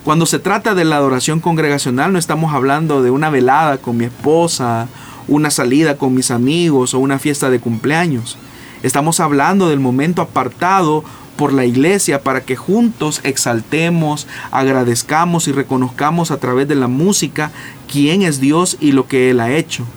[0.06, 4.06] Cuando se trata de la adoración congregacional no estamos hablando de una velada con mi
[4.06, 4.88] esposa,
[5.28, 8.38] una salida con mis amigos o una fiesta de cumpleaños.
[8.84, 11.04] Estamos hablando del momento apartado
[11.38, 17.50] por la iglesia para que juntos exaltemos, agradezcamos y reconozcamos a través de la música
[17.92, 19.88] quién es Dios y lo que Él ha hecho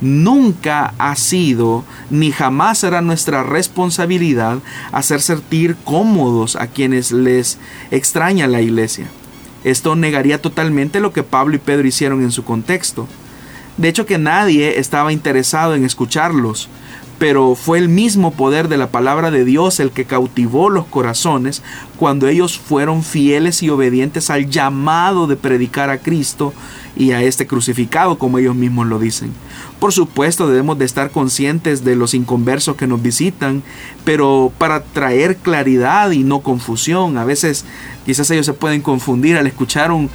[0.00, 4.60] nunca ha sido ni jamás será nuestra responsabilidad
[4.92, 7.58] hacer sentir cómodos a quienes les
[7.90, 9.10] extraña la iglesia.
[9.64, 13.06] Esto negaría totalmente lo que Pablo y Pedro hicieron en su contexto.
[13.76, 16.68] De hecho que nadie estaba interesado en escucharlos,
[17.18, 21.62] pero fue el mismo poder de la palabra de Dios el que cautivó los corazones
[22.00, 26.54] cuando ellos fueron fieles y obedientes al llamado de predicar a Cristo
[26.96, 29.34] y a este crucificado, como ellos mismos lo dicen.
[29.78, 33.62] Por supuesto, debemos de estar conscientes de los inconversos que nos visitan,
[34.02, 37.66] pero para traer claridad y no confusión, a veces
[38.06, 40.08] quizás ellos se pueden confundir al escuchar un,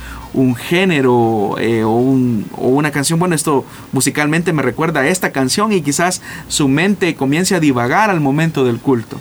[0.55, 3.19] género eh, o, o, una canción.
[3.19, 8.09] Bueno, esto musicalmente me recuerda a esta canción y quizás su mente comience a divagar
[8.09, 9.19] al momento del culto.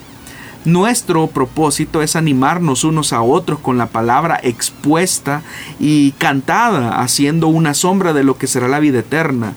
[0.65, 5.43] Nuestro propósito es animarnos unos a otros con la palabra expuesta
[5.79, 9.53] y cantada, haciendo una sombra de lo que será la vida eterna.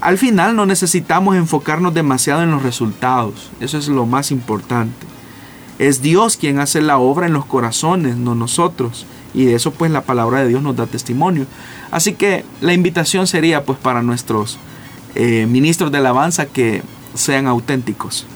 [0.00, 5.06] Al final no necesitamos enfocarnos demasiado en los resultados, eso es lo más importante.
[5.80, 9.06] Es Dios quien hace la obra en los corazones, no nosotros.
[9.34, 11.46] Y de eso pues la palabra de Dios nos da testimonio.
[11.90, 14.58] Así que la invitación sería pues para nuestros
[15.16, 16.82] eh, ministros de alabanza que
[17.14, 18.26] sean auténticos.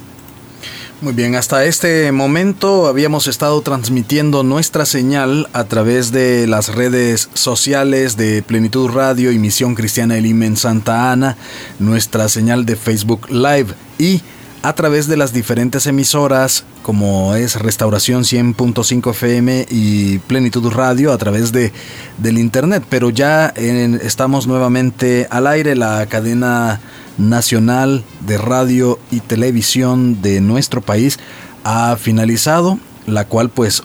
[1.03, 7.29] Muy bien, hasta este momento habíamos estado transmitiendo nuestra señal a través de las redes
[7.35, 11.37] sociales de Plenitud Radio y Misión Cristiana Elim en Santa Ana,
[11.79, 14.23] nuestra señal de Facebook Live y
[14.67, 21.19] a través de las diferentes emisoras como es Restauración 100.5 FM y Plenitud Radio a
[21.19, 21.73] través de
[22.19, 23.55] del internet, pero ya
[24.03, 26.81] estamos nuevamente al aire la cadena
[27.17, 31.21] nacional de radio y televisión de nuestro país
[31.63, 33.85] ha finalizado, la cual pues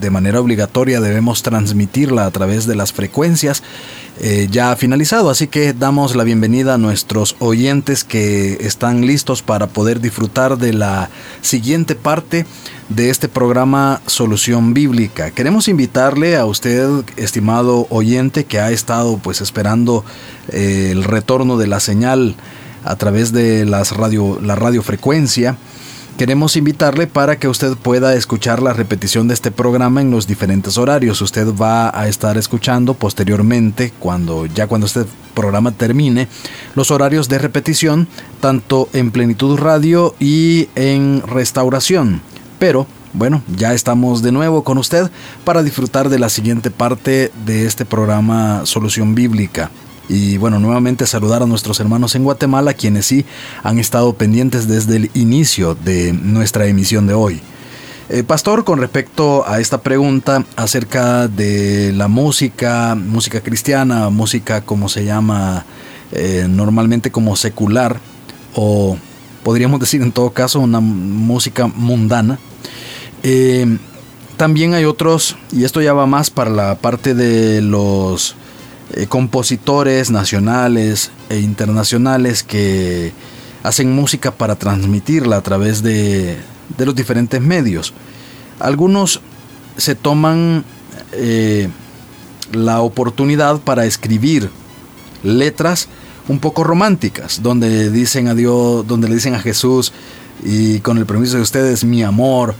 [0.00, 3.62] de manera obligatoria debemos transmitirla a través de las frecuencias.
[4.20, 9.42] Eh, ya ha finalizado, así que damos la bienvenida a nuestros oyentes que están listos
[9.42, 11.08] para poder disfrutar de la
[11.40, 12.44] siguiente parte
[12.90, 15.30] de este programa Solución Bíblica.
[15.30, 20.04] Queremos invitarle a usted, estimado oyente, que ha estado pues esperando
[20.48, 22.36] eh, el retorno de la señal
[22.84, 25.56] a través de las radio, la radiofrecuencia.
[26.22, 30.78] Queremos invitarle para que usted pueda escuchar la repetición de este programa en los diferentes
[30.78, 31.20] horarios.
[31.20, 35.04] Usted va a estar escuchando posteriormente, cuando ya cuando este
[35.34, 36.28] programa termine,
[36.76, 38.06] los horarios de repetición,
[38.38, 42.20] tanto en Plenitud Radio y en Restauración.
[42.60, 45.10] Pero bueno, ya estamos de nuevo con usted
[45.42, 49.72] para disfrutar de la siguiente parte de este programa Solución Bíblica.
[50.12, 53.24] Y bueno, nuevamente saludar a nuestros hermanos en Guatemala, quienes sí
[53.62, 57.40] han estado pendientes desde el inicio de nuestra emisión de hoy.
[58.10, 64.90] Eh, pastor, con respecto a esta pregunta acerca de la música, música cristiana, música como
[64.90, 65.64] se llama
[66.12, 67.98] eh, normalmente como secular
[68.54, 68.98] o
[69.42, 72.38] podríamos decir en todo caso una música mundana.
[73.22, 73.78] Eh,
[74.36, 78.36] también hay otros, y esto ya va más para la parte de los
[78.94, 83.12] eh, compositores nacionales e internacionales que
[83.62, 86.36] hacen música para transmitirla a través de,
[86.76, 87.94] de los diferentes medios.
[88.60, 89.22] Algunos
[89.78, 90.64] se toman
[91.12, 91.68] eh,
[92.52, 94.50] la oportunidad para escribir
[95.22, 95.88] letras
[96.28, 99.92] un poco románticas, donde dicen a donde le dicen a Jesús
[100.44, 102.54] y con el permiso de ustedes, mi amor,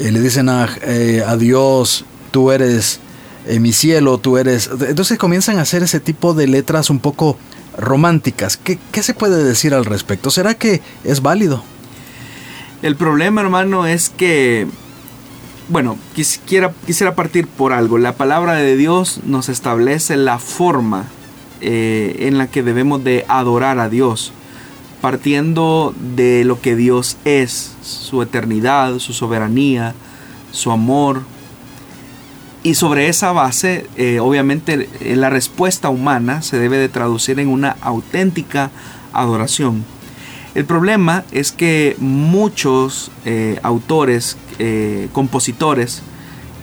[0.00, 2.98] eh, le dicen a, a, Dios, tú eres
[3.60, 4.70] mi cielo, tú eres...
[4.88, 7.38] Entonces comienzan a hacer ese tipo de letras un poco
[7.78, 8.56] románticas.
[8.56, 10.30] ¿Qué, ¿Qué se puede decir al respecto?
[10.30, 11.62] ¿Será que es válido?
[12.82, 14.66] El problema, hermano, es que
[15.68, 17.98] bueno, quisiera, quisiera partir por algo.
[17.98, 21.06] La palabra de Dios nos establece la forma
[21.60, 24.32] eh, en la que debemos de adorar a Dios,
[25.00, 29.94] partiendo de lo que Dios es, su eternidad, su soberanía,
[30.52, 31.22] su amor.
[32.66, 37.76] Y sobre esa base, eh, obviamente, la respuesta humana se debe de traducir en una
[37.80, 38.72] auténtica
[39.12, 39.84] adoración.
[40.56, 46.02] El problema es que muchos eh, autores, eh, compositores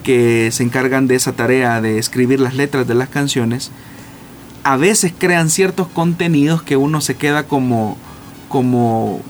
[0.03, 3.71] que se encargan de esa tarea de escribir las letras de las canciones,
[4.65, 7.95] a veces crean ciertos contenidos que uno se queda como,
[8.49, 9.21] como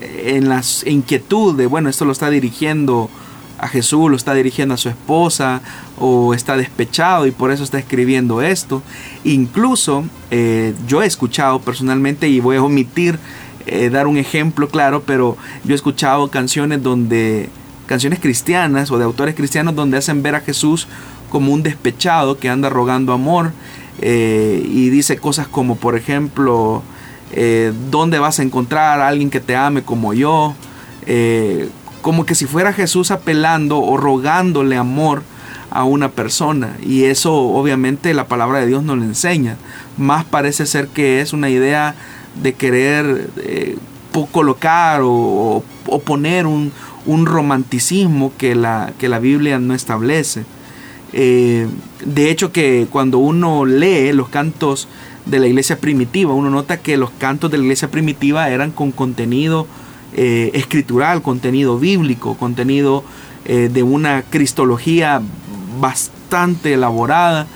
[0.00, 3.10] en la inquietud de, bueno, esto lo está dirigiendo
[3.58, 5.60] a Jesús, lo está dirigiendo a su esposa
[5.98, 8.82] o está despechado y por eso está escribiendo esto.
[9.24, 13.18] Incluso eh, yo he escuchado personalmente y voy a omitir
[13.66, 17.48] eh, dar un ejemplo claro, pero yo he escuchado canciones donde,
[17.86, 20.86] canciones cristianas o de autores cristianos donde hacen ver a Jesús
[21.30, 23.50] como un despechado que anda rogando amor
[24.00, 26.82] eh, y dice cosas como, por ejemplo,
[27.32, 30.54] eh, ¿dónde vas a encontrar a alguien que te ame como yo?
[32.06, 35.24] Como que si fuera Jesús apelando o rogándole amor
[35.70, 36.76] a una persona.
[36.80, 39.56] Y eso obviamente la palabra de Dios no le enseña.
[39.98, 41.96] Más parece ser que es una idea
[42.40, 43.76] de querer eh,
[44.30, 45.64] colocar o,
[46.04, 46.70] poner un,
[47.06, 50.44] romanticismo que la, que la Biblia no establece.
[51.12, 51.66] Eh,
[52.04, 54.86] de hecho que cuando uno lee los cantos
[55.24, 58.92] de la iglesia primitiva, uno nota que los cantos de la iglesia primitiva eran con
[58.92, 59.66] contenido
[60.16, 63.04] eh, escritural, contenido bíblico, contenido
[63.46, 65.22] de una cristología
[65.80, 67.46] bastante elaborada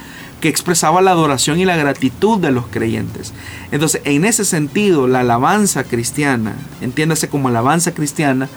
[0.40, 3.32] que expresaba la adoración y la gratitud de los creyentes.
[3.70, 8.48] Entonces, en ese sentido, la alabanza cristiana, entiéndase como alabanza cristiana,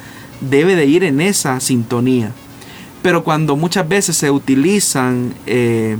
[0.41, 2.32] debe de ir en esa sintonía.
[3.01, 5.97] Pero cuando muchas veces se utilizan eh,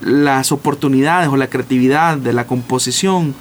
[0.00, 3.34] las oportunidades o la creatividad de la composición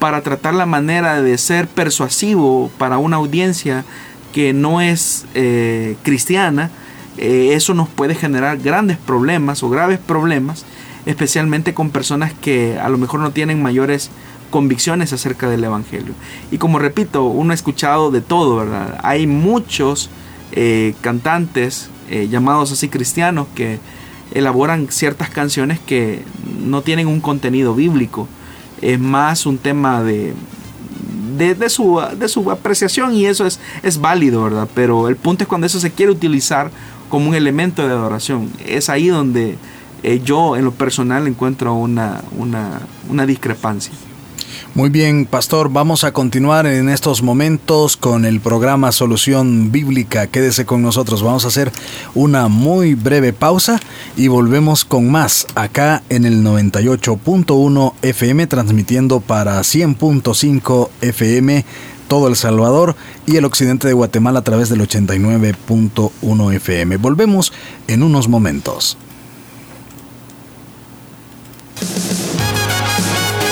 [0.00, 3.84] para tratar la manera de ser persuasivo para una audiencia
[4.32, 6.70] que no es eh, cristiana,
[7.18, 10.64] eh, eso nos puede generar grandes problemas o graves problemas
[11.06, 14.10] especialmente con personas que a lo mejor no tienen mayores
[14.50, 16.12] convicciones acerca del Evangelio.
[16.50, 18.98] Y como repito, uno ha escuchado de todo, ¿verdad?
[19.02, 20.10] Hay muchos
[20.52, 21.90] eh, cantantes
[22.28, 23.78] llamados así cristianos que
[24.32, 26.24] elaboran ciertas canciones que
[26.60, 28.26] no tienen un contenido bíblico.
[28.82, 30.34] Es más un tema de,
[31.36, 34.68] de, su, de su apreciación y eso es, es válido, ¿verdad?
[34.74, 36.70] Pero el punto es cuando eso se quiere utilizar
[37.08, 38.50] como un elemento de adoración.
[38.66, 39.58] Es ahí donde
[40.02, 43.92] eh, yo en lo personal encuentro una, una, discrepancia.
[44.72, 50.28] Muy bien, pastor, vamos a continuar en estos momentos con el programa Solución Bíblica.
[50.28, 51.72] Quédese con nosotros, vamos a hacer
[52.14, 53.80] una muy breve pausa
[54.16, 61.64] y volvemos con más acá en el 98.1 FM, transmitiendo para 100.5 FM
[62.06, 62.94] todo El Salvador
[63.26, 66.96] y el occidente de Guatemala a través del 89.1 FM.
[66.98, 67.52] Volvemos
[67.88, 68.96] en unos momentos.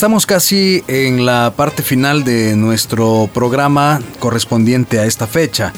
[0.00, 5.74] Estamos casi en la parte final de nuestro programa correspondiente a esta fecha.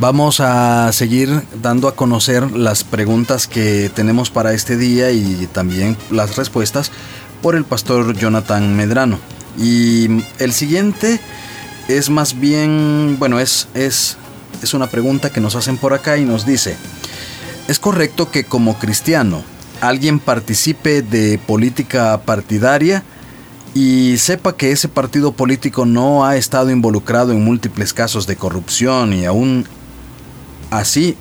[0.00, 5.96] Vamos a seguir dando a conocer las preguntas que tenemos para este día y también
[6.10, 6.90] las respuestas
[7.42, 9.20] por el pastor Jonathan Medrano.
[9.56, 11.20] Y el siguiente
[11.86, 14.16] es más bien, bueno, es, es,
[14.64, 16.76] es una pregunta que nos hacen por acá y nos dice,
[17.68, 19.44] ¿es correcto que como cristiano
[19.80, 23.04] alguien participe de política partidaria?
[23.74, 29.12] Y sepa que ese partido político no ha estado involucrado en múltiples casos de corrupción
[29.12, 29.64] y aún
[30.70, 31.16] así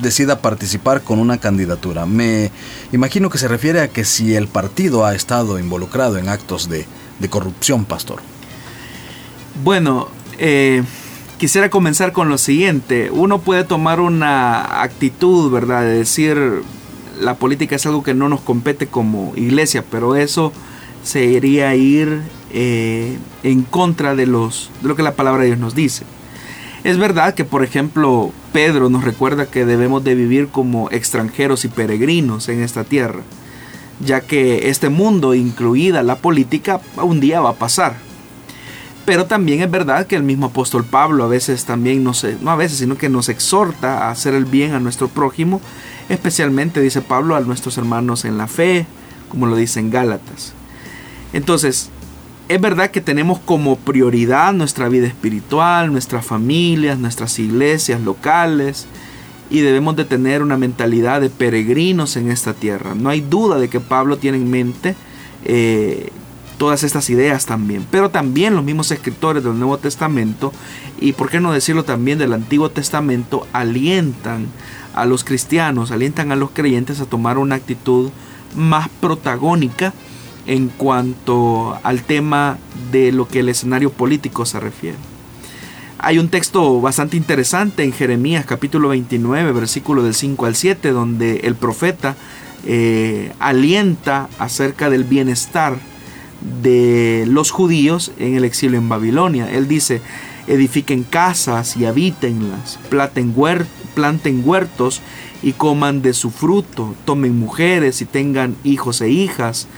[0.00, 2.06] decida participar con una candidatura.
[2.06, 2.52] Me
[2.92, 6.86] imagino que se refiere a que si el partido ha estado involucrado en actos de,
[7.28, 8.20] corrupción, pastor.
[9.64, 10.84] Bueno, eh,
[11.38, 13.10] quisiera comenzar con lo siguiente.
[13.10, 15.82] Uno puede tomar una actitud, ¿verdad?
[15.82, 16.62] De decir,
[17.20, 20.52] la política es algo que no nos compete como iglesia, pero eso
[21.08, 22.20] sería ir
[22.52, 26.04] eh, en contra de, los, de lo que la palabra de Dios nos dice.
[26.84, 31.68] Es verdad que, por ejemplo, Pedro nos recuerda que debemos de vivir como extranjeros y
[31.68, 33.20] peregrinos en esta tierra,
[34.00, 37.96] ya que este mundo, incluida la política, un día va a pasar.
[39.06, 42.12] Pero también es verdad que el mismo apóstol Pablo a veces también no
[42.50, 45.62] a veces, sino que nos exhorta a hacer el bien a nuestro prójimo,
[46.10, 48.84] especialmente, dice Pablo, a nuestros hermanos en la fe,
[49.30, 50.57] como lo dice en Gálatas.
[51.32, 51.90] Entonces,
[52.48, 58.86] es verdad que tenemos como prioridad nuestra vida espiritual, nuestras familias, nuestras iglesias locales
[59.50, 62.94] y debemos de tener una mentalidad de peregrinos en esta tierra.
[62.94, 64.94] No hay duda de que Pablo tiene en mente
[65.44, 66.10] eh,
[66.56, 70.52] todas estas ideas también, pero también los mismos escritores del Nuevo Testamento
[71.00, 74.46] y por qué no decirlo también del Antiguo Testamento alientan
[74.94, 78.10] a los cristianos, alientan a los creyentes a tomar una actitud
[78.56, 79.92] más protagónica
[80.48, 82.58] en cuanto al tema
[82.90, 84.96] de lo que el escenario político se refiere.
[85.98, 91.40] Hay un texto bastante interesante en Jeremías capítulo 29, versículo del 5 al 7, donde
[91.44, 92.16] el profeta
[92.64, 95.76] eh, alienta acerca del bienestar
[96.62, 99.50] de los judíos en el exilio en Babilonia.
[99.50, 100.00] Él dice,
[100.46, 103.34] edifiquen casas y habítenlas, planten
[104.44, 105.02] huertos
[105.42, 109.68] y coman de su fruto, tomen mujeres y tengan hijos e hijas,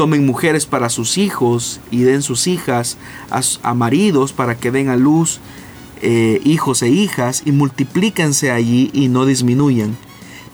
[0.00, 2.96] tomen mujeres para sus hijos y den sus hijas
[3.28, 5.40] a, maridos para que den a luz
[6.00, 9.98] eh, hijos e hijas y multiplíquense allí y no disminuyan.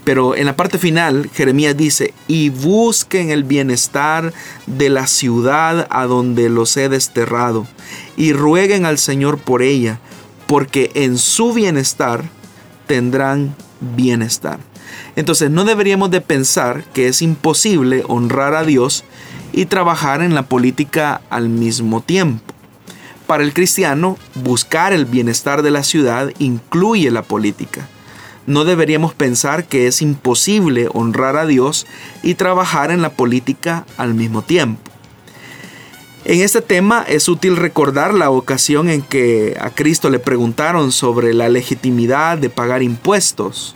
[0.03, 4.35] Pero en la parte final, Jeremías dice, y busquen el bienestar
[4.67, 7.69] de la ciudad a donde los he desterrado,
[8.17, 10.01] y rueguen al Señor por ella,
[10.49, 12.25] porque en su bienestar
[12.89, 13.55] tendrán
[13.95, 14.59] bienestar.
[15.15, 19.05] Entonces no deberíamos de pensar que es imposible honrar a Dios
[19.57, 22.55] y trabajar en la política al mismo tiempo.
[23.27, 27.89] Para el cristiano, buscar el bienestar de la ciudad incluye la política.
[28.47, 31.87] No deberíamos pensar que es imposible honrar a Dios
[32.23, 34.93] y trabajar en la política al mismo tiempo.
[36.25, 41.33] En este tema es útil recordar la ocasión en que a Cristo le preguntaron sobre
[41.35, 43.75] la legitimidad de pagar impuestos.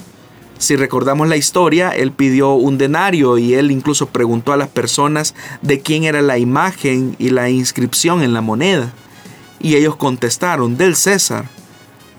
[0.61, 5.35] Si recordamos la historia, él pidió un denario y él incluso preguntó a las personas
[5.63, 8.93] de quién era la imagen y la inscripción en la moneda.
[9.59, 11.47] Y ellos contestaron, del César.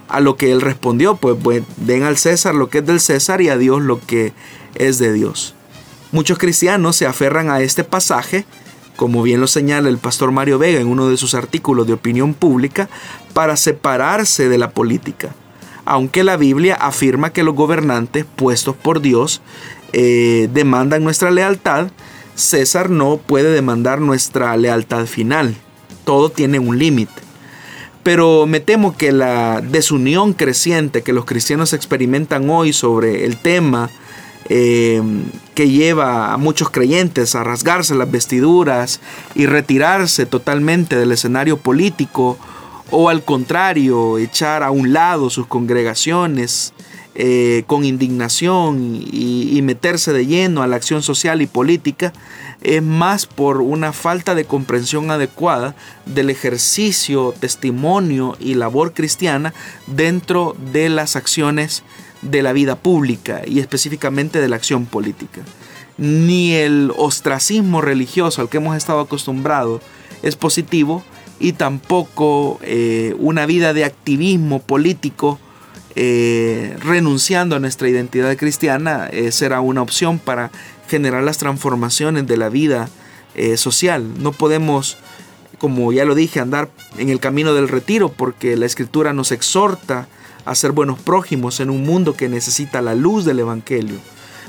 [0.09, 3.49] A lo que él respondió, pues, den al César lo que es del César y
[3.49, 4.33] a Dios lo que
[4.73, 5.53] es de Dios.
[6.11, 8.45] Muchos cristianos se aferran a este pasaje,
[8.95, 12.33] como bien lo señala el pastor Mario Vega en uno de sus artículos de opinión
[12.33, 12.89] pública,
[13.33, 15.35] para separarse de la política
[15.91, 19.41] aunque la Biblia afirma que los gobernantes puestos por Dios
[19.91, 21.91] eh, demandan nuestra lealtad,
[22.33, 25.53] César no puede demandar nuestra lealtad final.
[26.05, 27.11] Todo tiene un límite.
[28.03, 33.89] Pero me temo que la desunión creciente que los cristianos experimentan hoy sobre el tema
[34.47, 35.03] eh,
[35.55, 39.01] que lleva a muchos creyentes a rasgarse las vestiduras
[39.35, 42.39] y retirarse totalmente del escenario político
[42.91, 46.73] o al contrario, echar a un lado sus congregaciones
[47.15, 52.13] eh, con indignación y, y, meterse de lleno a la acción social y política,
[52.61, 55.75] es más por una falta de comprensión adecuada
[56.05, 59.53] del ejercicio, testimonio y labor cristiana
[59.87, 61.83] dentro de las acciones
[62.21, 65.41] de la vida pública y específicamente de la acción política.
[65.97, 69.81] Ni el ostracismo religioso al que hemos estado acostumbrados
[70.23, 71.03] es positivo,
[71.41, 75.39] y tampoco eh, una vida de activismo político
[75.95, 80.51] eh, renunciando a nuestra identidad cristiana eh, será una opción para
[80.87, 82.89] generar las transformaciones de la vida
[83.55, 84.21] social.
[84.21, 84.97] No podemos,
[85.57, 90.09] como ya lo dije, andar en el camino del retiro porque la escritura nos exhorta
[90.43, 93.95] a ser buenos prójimos en un mundo que necesita la luz del Evangelio.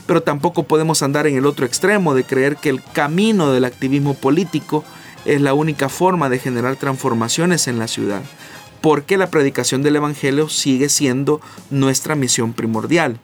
[0.07, 4.15] Pero tampoco podemos andar en el otro extremo de creer que el camino del activismo
[4.15, 4.85] político
[5.25, 8.23] es la única forma de generar transformaciones en la ciudad,
[8.81, 13.19] porque la predicación del Evangelio sigue siendo nuestra misión primordial.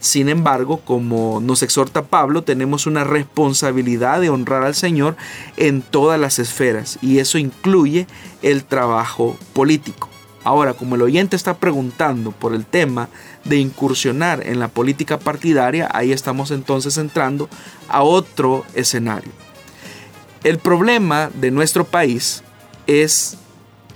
[0.00, 5.16] Sin embargo, como nos exhorta Pablo, tenemos una responsabilidad de honrar al Señor
[5.56, 8.06] en todas las esferas y eso incluye
[8.42, 10.08] el trabajo político.
[10.44, 13.08] Ahora, como el oyente está preguntando por el tema
[13.44, 17.48] de incursionar en la política partidaria, ahí estamos entonces entrando
[17.88, 19.47] a otro escenario.
[20.44, 22.42] El problema de nuestro país
[22.86, 23.36] es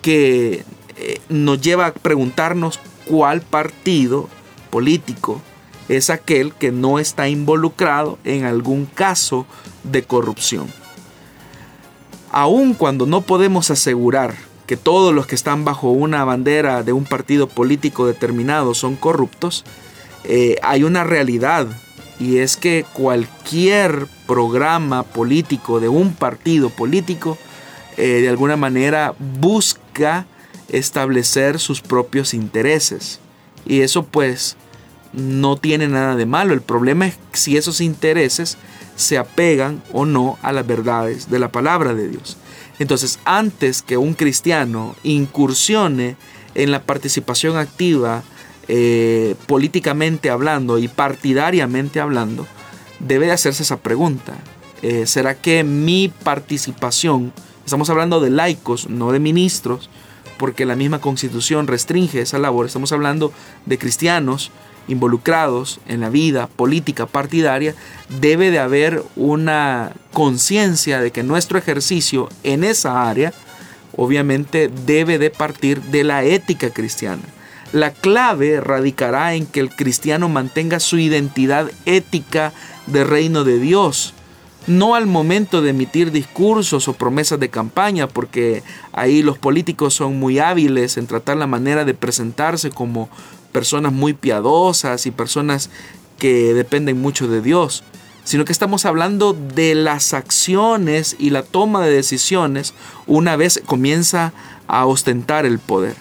[0.02, 0.64] que
[0.96, 4.28] eh, nos lleva a preguntarnos cuál partido
[4.70, 5.40] político
[5.88, 9.46] es aquel que no está involucrado en algún caso
[9.84, 10.66] de corrupción.
[12.30, 14.34] Aun cuando no podemos asegurar
[14.66, 19.64] que todos los que están bajo una bandera de un partido político determinado son corruptos,
[20.24, 21.66] eh, hay una realidad
[22.18, 27.36] y es que cualquier programa político de un partido político
[27.98, 30.24] eh, de alguna manera busca
[30.70, 33.20] establecer sus propios intereses
[33.66, 34.56] y eso pues
[35.12, 36.54] no tiene nada de malo.
[36.54, 38.56] El problema es si esos intereses
[38.96, 42.38] se apegan o no a las verdades de la palabra de Dios.
[42.78, 46.16] Entonces, antes que un cristiano incursione
[46.54, 48.22] en la participación activa
[48.66, 52.46] eh, políticamente hablando y partidariamente hablando,
[53.02, 54.34] debe hacerse esa pregunta.
[54.82, 57.32] Eh, ¿Será que mi participación,
[57.64, 59.90] estamos hablando de laicos, no de ministros,
[60.38, 63.32] porque la misma constitución restringe esa labor, estamos hablando
[63.66, 64.50] de cristianos,
[64.88, 67.74] involucrados en la vida política partidaria,
[68.20, 73.32] debe de haber una conciencia de que nuestro ejercicio en esa área
[73.96, 77.22] obviamente debe de partir de la ética cristiana.
[77.72, 82.52] La clave radicará en que el cristiano mantenga su identidad ética
[82.86, 84.14] de reino de Dios,
[84.66, 88.62] no al momento de emitir discursos o promesas de campaña, porque
[88.92, 93.08] ahí los políticos son muy hábiles en tratar la manera de presentarse como
[93.50, 95.70] personas muy piadosas y personas
[96.18, 97.82] que dependen mucho de Dios,
[98.24, 102.74] sino que estamos hablando de las acciones y la toma de decisiones
[103.06, 104.32] una vez comienza
[104.68, 105.96] a ostentar el poder.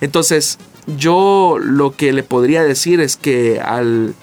[0.00, 0.58] Entonces,
[0.96, 4.14] yo lo que le podría decir es que al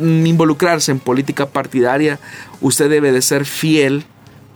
[0.00, 2.18] involucrarse en política partidaria,
[2.60, 4.04] usted debe de ser fiel,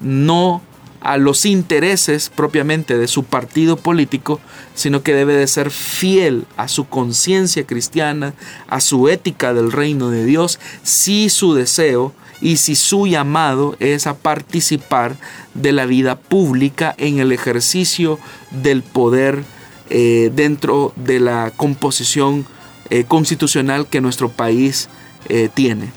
[0.01, 0.63] no
[1.03, 4.41] a los intereses propiamente de su partido político,
[4.75, 8.35] sino que debe de ser fiel a su conciencia cristiana,
[8.69, 14.07] a su ética del reino de Dios, si su deseo y si su llamado es
[14.07, 15.17] a participar
[15.55, 18.19] de la vida pública en el ejercicio
[18.51, 19.45] del poder
[19.91, 22.47] eh, dentro de la composición
[22.91, 24.89] eh, constitucional que nuestro país
[25.29, 25.93] eh, tiene.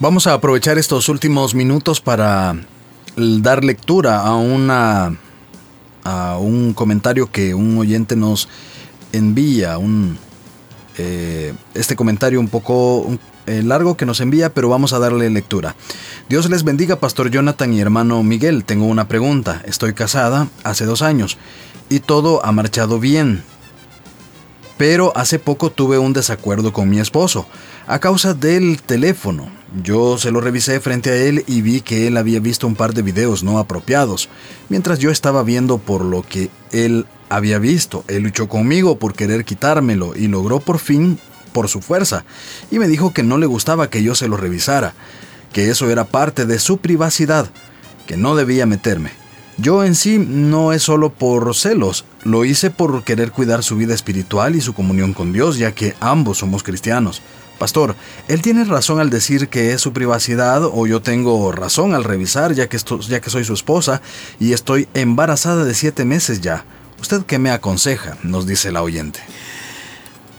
[0.00, 2.56] Vamos a aprovechar estos últimos minutos para
[3.16, 5.16] dar lectura a una
[6.04, 8.48] a un comentario que un oyente nos
[9.12, 10.16] envía, un
[10.96, 15.74] eh, este comentario un poco eh, largo que nos envía, pero vamos a darle lectura.
[16.28, 18.64] Dios les bendiga, Pastor Jonathan y hermano Miguel.
[18.64, 19.62] Tengo una pregunta.
[19.64, 21.38] Estoy casada hace dos años
[21.88, 23.42] y todo ha marchado bien.
[24.76, 27.46] Pero hace poco tuve un desacuerdo con mi esposo
[27.88, 29.48] a causa del teléfono.
[29.82, 32.92] Yo se lo revisé frente a él y vi que él había visto un par
[32.92, 34.28] de videos no apropiados,
[34.68, 38.04] mientras yo estaba viendo por lo que él había visto.
[38.06, 41.18] Él luchó conmigo por querer quitármelo y logró por fin
[41.52, 42.26] por su fuerza,
[42.70, 44.92] y me dijo que no le gustaba que yo se lo revisara,
[45.54, 47.48] que eso era parte de su privacidad,
[48.06, 49.12] que no debía meterme.
[49.56, 53.94] Yo en sí no es solo por celos, lo hice por querer cuidar su vida
[53.94, 57.22] espiritual y su comunión con Dios, ya que ambos somos cristianos.
[57.58, 57.96] Pastor,
[58.28, 62.54] ¿él tiene razón al decir que es su privacidad o yo tengo razón al revisar
[62.54, 62.78] ya que,
[63.08, 64.00] ya que soy su esposa
[64.38, 66.64] y estoy embarazada de siete meses ya?
[67.00, 68.16] ¿Usted qué me aconseja?
[68.22, 69.20] Nos dice la oyente.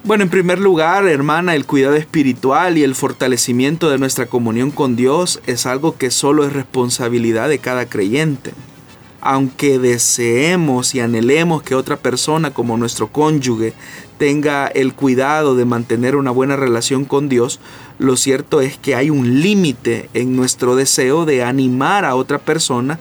[0.04, 4.96] Bueno, en primer lugar, hermana, el cuidado espiritual y el fortalecimiento de nuestra comunión con
[4.96, 8.54] Dios es algo que solo es responsabilidad de cada creyente.
[9.22, 13.74] Aunque deseemos y anhelemos que otra persona como nuestro cónyuge
[14.18, 17.60] tenga el cuidado de mantener una buena relación con Dios,
[17.98, 22.98] lo cierto es que hay un límite en nuestro deseo de animar a otra persona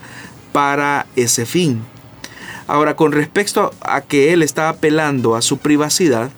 [0.52, 1.82] para ese fin.
[2.66, 6.30] Ahora, con respecto a que él está apelando a su privacidad,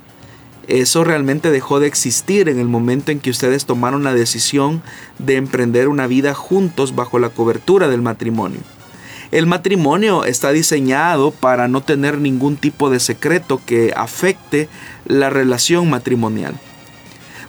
[0.70, 4.82] Eso realmente dejó de existir en el momento en que ustedes tomaron la decisión
[5.18, 8.60] de emprender una vida juntos bajo la cobertura del matrimonio.
[9.32, 14.68] El matrimonio está diseñado para no tener ningún tipo de secreto que afecte
[15.06, 16.58] la relación matrimonial.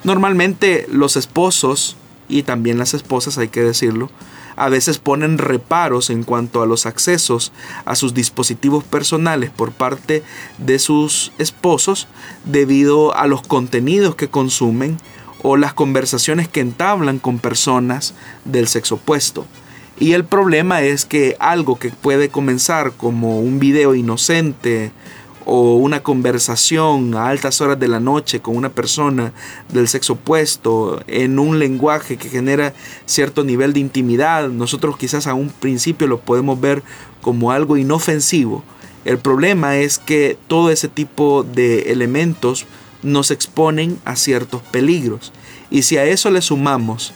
[0.04, 1.98] Normalmente los esposos,
[2.30, 4.12] y también las esposas hay que decirlo,
[4.56, 7.52] a veces ponen reparos en cuanto a los accesos
[7.86, 10.24] a sus dispositivos personales por parte
[10.60, 12.08] de sus esposos
[12.46, 15.00] debido a los contenidos que consumen
[15.42, 18.14] o las conversaciones que entablan con personas
[18.46, 19.48] del sexo opuesto.
[20.02, 24.92] Y el problema es que algo que puede comenzar como un video inocente
[25.46, 29.32] o una conversación a altas horas de la noche con una persona
[29.72, 32.74] del sexo opuesto en un lenguaje que genera
[33.06, 36.82] cierto nivel de intimidad, nosotros quizás a un principio lo podemos ver
[37.22, 38.64] como algo inofensivo.
[39.06, 42.66] El problema es que todo ese tipo de elementos
[43.04, 45.32] nos exponen a ciertos peligros.
[45.70, 47.14] Y si a eso le sumamos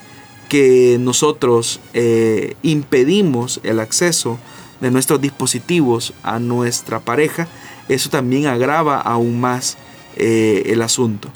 [0.47, 4.37] que nosotros eh, impedimos el acceso
[4.81, 7.47] de nuestros dispositivos a nuestra pareja,
[7.89, 9.77] eso también agrava aún más
[10.15, 11.29] eh, el asunto.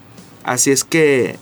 [0.44, 1.38] Así es que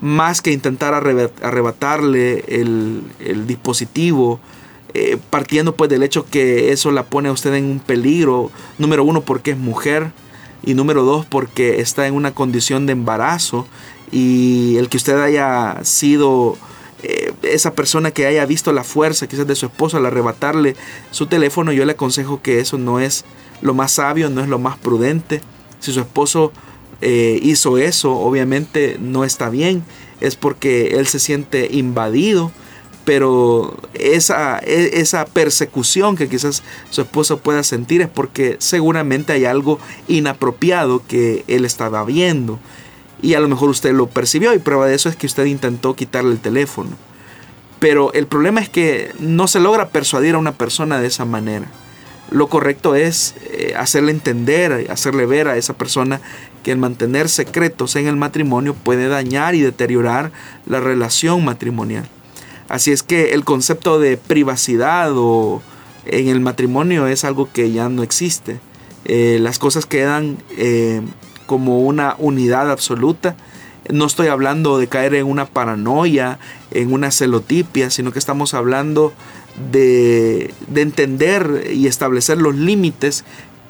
[0.00, 3.02] más que intentar arrebatarle el,
[3.46, 4.40] dispositivo,
[4.94, 9.04] eh, partiendo pues del hecho que eso la pone a usted en un peligro, número
[9.04, 10.12] uno porque es mujer
[10.62, 13.66] y número dos porque está en una condición de embarazo
[14.10, 16.56] y el que usted haya sido
[17.02, 20.74] eh, esa persona que haya visto la fuerza quizás de su esposo al arrebatarle
[21.10, 23.24] su teléfono, yo le aconsejo que eso no es
[23.60, 25.40] lo más sabio, no es lo más prudente.
[25.78, 26.52] Si su esposo
[27.00, 29.84] eh, hizo eso, obviamente no está bien,
[30.20, 32.50] es porque él se siente invadido,
[33.04, 39.44] pero esa, e, esa persecución que quizás su esposo pueda sentir es porque seguramente hay
[39.44, 39.78] algo
[40.08, 42.58] inapropiado que él estaba viendo
[43.20, 45.94] y a lo mejor usted lo percibió y prueba de eso es que usted intentó
[45.94, 46.90] quitarle el teléfono.
[47.80, 51.66] Pero el problema es que no se logra persuadir a una persona de esa manera.
[52.30, 56.20] Lo correcto es eh, hacerle entender, hacerle ver a esa persona
[56.62, 60.32] que el mantener secretos en el matrimonio puede dañar y deteriorar
[60.66, 62.08] la relación matrimonial.
[62.68, 65.62] Así es que el concepto de privacidad o
[66.04, 68.60] en el matrimonio es algo que ya no existe.
[69.06, 71.00] Eh, las cosas quedan eh,
[71.48, 73.34] como una unidad absoluta.
[73.88, 76.38] No estoy hablando de caer en una paranoia,
[76.70, 79.14] en una celotipia, sino que estamos hablando
[79.72, 83.24] de, de entender y establecer los límites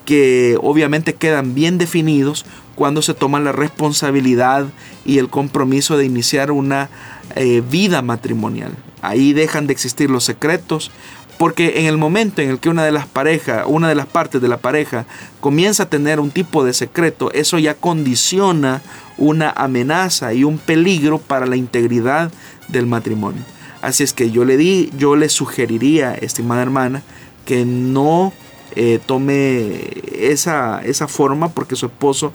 [0.05, 4.67] que obviamente quedan bien definidos cuando se toma la responsabilidad
[5.05, 6.89] y el compromiso de iniciar una
[7.37, 8.73] eh, vida matrimonial.
[9.03, 10.91] Ahí dejan de existir los secretos,
[11.39, 14.43] porque en el momento en el que una de las parejas, una de las partes
[14.43, 15.07] de la pareja
[15.41, 18.83] comienza a tener un tipo de secreto, eso ya condiciona
[19.17, 22.33] una amenaza y un peligro para la integridad
[22.67, 23.43] del matrimonio.
[23.81, 27.03] Así es que yo le di, yo le sugeriría, estimada hermana,
[27.45, 28.33] que no
[28.75, 29.81] eh, tome
[30.13, 32.33] esa, esa forma porque su esposo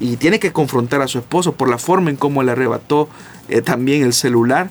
[0.00, 3.08] y tiene que confrontar a su esposo por la forma en cómo le arrebató
[3.48, 4.70] eh, también el celular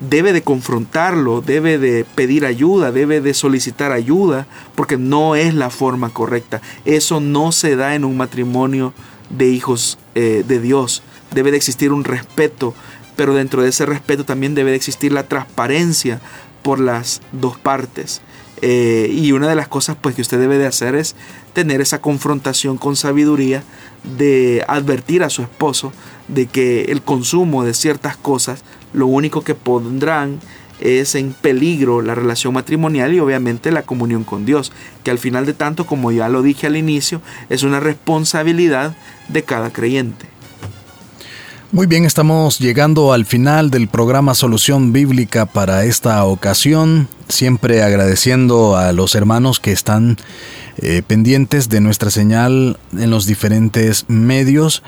[0.00, 5.70] debe de confrontarlo, debe de pedir ayuda, debe de solicitar ayuda, porque no es la
[5.70, 6.60] forma correcta.
[6.84, 8.92] Eso no se da en un matrimonio
[9.30, 11.02] de hijos eh, de Dios.
[11.32, 12.74] Debe de existir un respeto,
[13.16, 16.20] pero dentro de ese respeto también debe de existir la transparencia
[16.62, 18.20] por las dos partes.
[18.62, 21.14] Eh, y una de las cosas pues que usted debe de hacer es
[21.52, 23.62] tener esa confrontación con sabiduría
[24.04, 25.92] de advertir a su esposo
[26.28, 30.40] de que el consumo de ciertas cosas lo único que pondrán
[30.80, 34.72] es en peligro la relación matrimonial y obviamente la comunión con Dios,
[35.04, 38.96] que al final de tanto, como ya lo dije al inicio, es una responsabilidad
[39.28, 40.26] de cada creyente.
[41.72, 48.76] Muy bien, estamos llegando al final del programa Solución Bíblica para esta ocasión, siempre agradeciendo
[48.76, 50.16] a los hermanos que están
[50.78, 54.84] eh, pendientes de nuestra señal en los diferentes medios.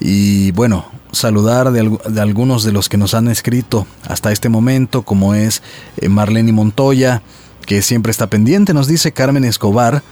[0.00, 5.32] Y bueno, saludar de, algunos de los que nos han escrito hasta este momento, como
[5.32, 5.62] es
[5.96, 7.22] eh, Marlene Montoya,
[7.66, 10.02] que siempre está pendiente, nos dice Carmen Escobar,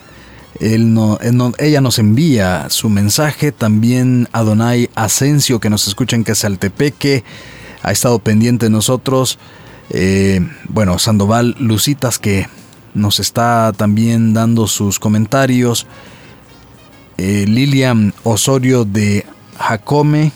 [0.60, 1.18] no,
[1.58, 7.24] ella nos envía su mensaje, también Adonai Asensio, que nos escucha en Quesaltepeque,
[7.82, 9.38] ha estado pendiente de nosotros,
[9.90, 12.48] eh, bueno, Sandoval Lucitas, que
[12.94, 15.86] nos está también dando sus comentarios,
[17.18, 19.26] eh, Lilian Osorio de
[19.58, 20.32] Jacome,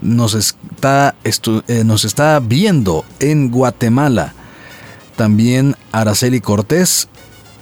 [0.00, 4.34] nos está, eh, nos está viendo en Guatemala.
[5.16, 7.08] También Araceli Cortés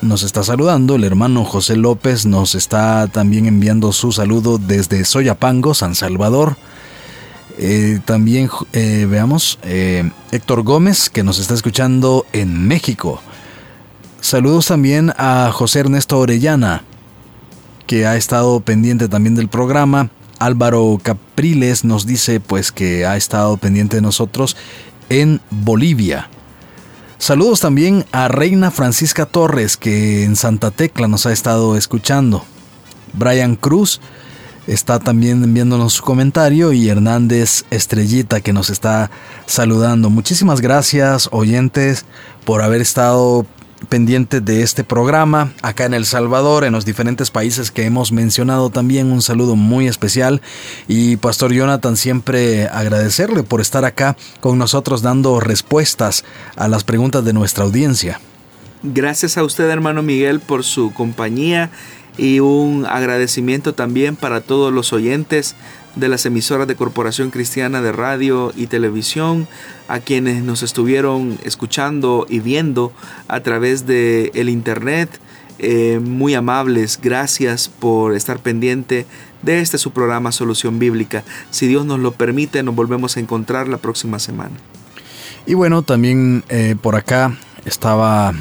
[0.05, 5.75] nos está saludando, el hermano José López nos está también enviando su saludo desde Soyapango,
[5.75, 6.57] San Salvador.
[7.59, 13.21] Eh, también eh, veamos eh, Héctor Gómez que nos está escuchando en México.
[14.21, 16.83] Saludos también a José Ernesto Orellana
[17.87, 20.11] que ha estado pendiente también del programa.
[20.39, 24.57] Álvaro Capriles nos dice pues que ha estado pendiente de nosotros
[25.09, 26.29] en Bolivia.
[27.19, 32.45] Saludos también a Reina Francisca Torres que en Santa Tecla nos ha estado escuchando.
[33.13, 34.01] Brian Cruz
[34.67, 39.11] está también enviándonos su comentario y Hernández Estrellita que nos está
[39.47, 40.11] saludando.
[40.11, 42.05] Muchísimas gracias oyentes
[42.45, 43.47] por haber estado
[43.85, 48.71] pendiente de este programa acá en El Salvador, en los diferentes países que hemos mencionado
[48.71, 49.11] también.
[49.11, 50.41] Un saludo muy especial
[50.89, 56.25] y Pastor Jonathan siempre agradecerle por estar acá con nosotros dando respuestas
[56.57, 58.21] a las preguntas de nuestra audiencia.
[58.83, 61.71] Gracias a usted hermano Miguel por su compañía
[62.17, 65.57] y un agradecimiento también para todos los oyentes
[65.97, 69.47] de las emisoras de Corporación Cristiana de Radio y Televisión,
[69.89, 72.93] a quienes nos estuvieron escuchando y viendo
[73.29, 75.21] a través de el internet.
[75.59, 79.07] Eh, muy amables, gracias por estar pendiente
[79.43, 81.23] de este su programa Solución Bíblica.
[81.51, 84.57] Si Dios nos lo permite, nos volvemos a encontrar la próxima semana.
[85.47, 88.35] Y bueno, también eh, por acá estaba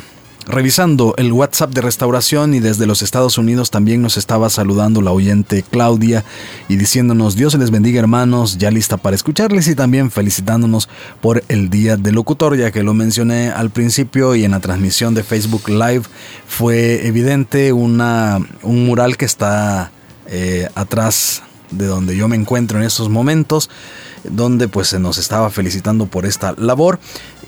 [0.45, 5.11] revisando el WhatsApp de restauración y desde los Estados Unidos también nos estaba saludando la
[5.11, 6.23] oyente Claudia
[6.67, 10.89] y diciéndonos Dios les bendiga hermanos, ya lista para escucharles y también felicitándonos
[11.21, 15.13] por el Día del Locutor, ya que lo mencioné al principio y en la transmisión
[15.13, 16.03] de Facebook Live
[16.47, 19.91] fue evidente una, un mural que está
[20.27, 23.69] eh, atrás de donde yo me encuentro en estos momentos
[24.23, 26.99] donde pues se nos estaba felicitando por esta labor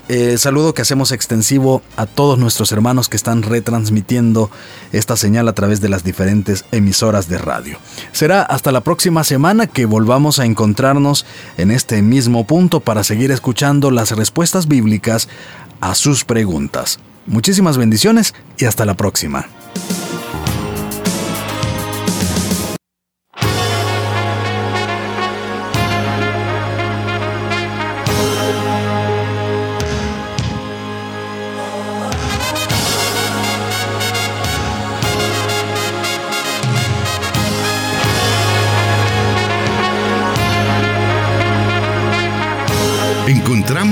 [0.08, 4.50] eh, saludo que hacemos extensivo a todos nuestros hermanos que están retransmitiendo
[4.92, 7.78] esta señal a través de las diferentes emisoras de radio.
[8.12, 11.26] Será hasta la próxima semana que volvamos a encontrarnos
[11.56, 15.28] en este mismo punto para seguir escuchando las respuestas bíblicas
[15.80, 17.00] a sus preguntas.
[17.26, 19.46] Muchísimas bendiciones y hasta la próxima.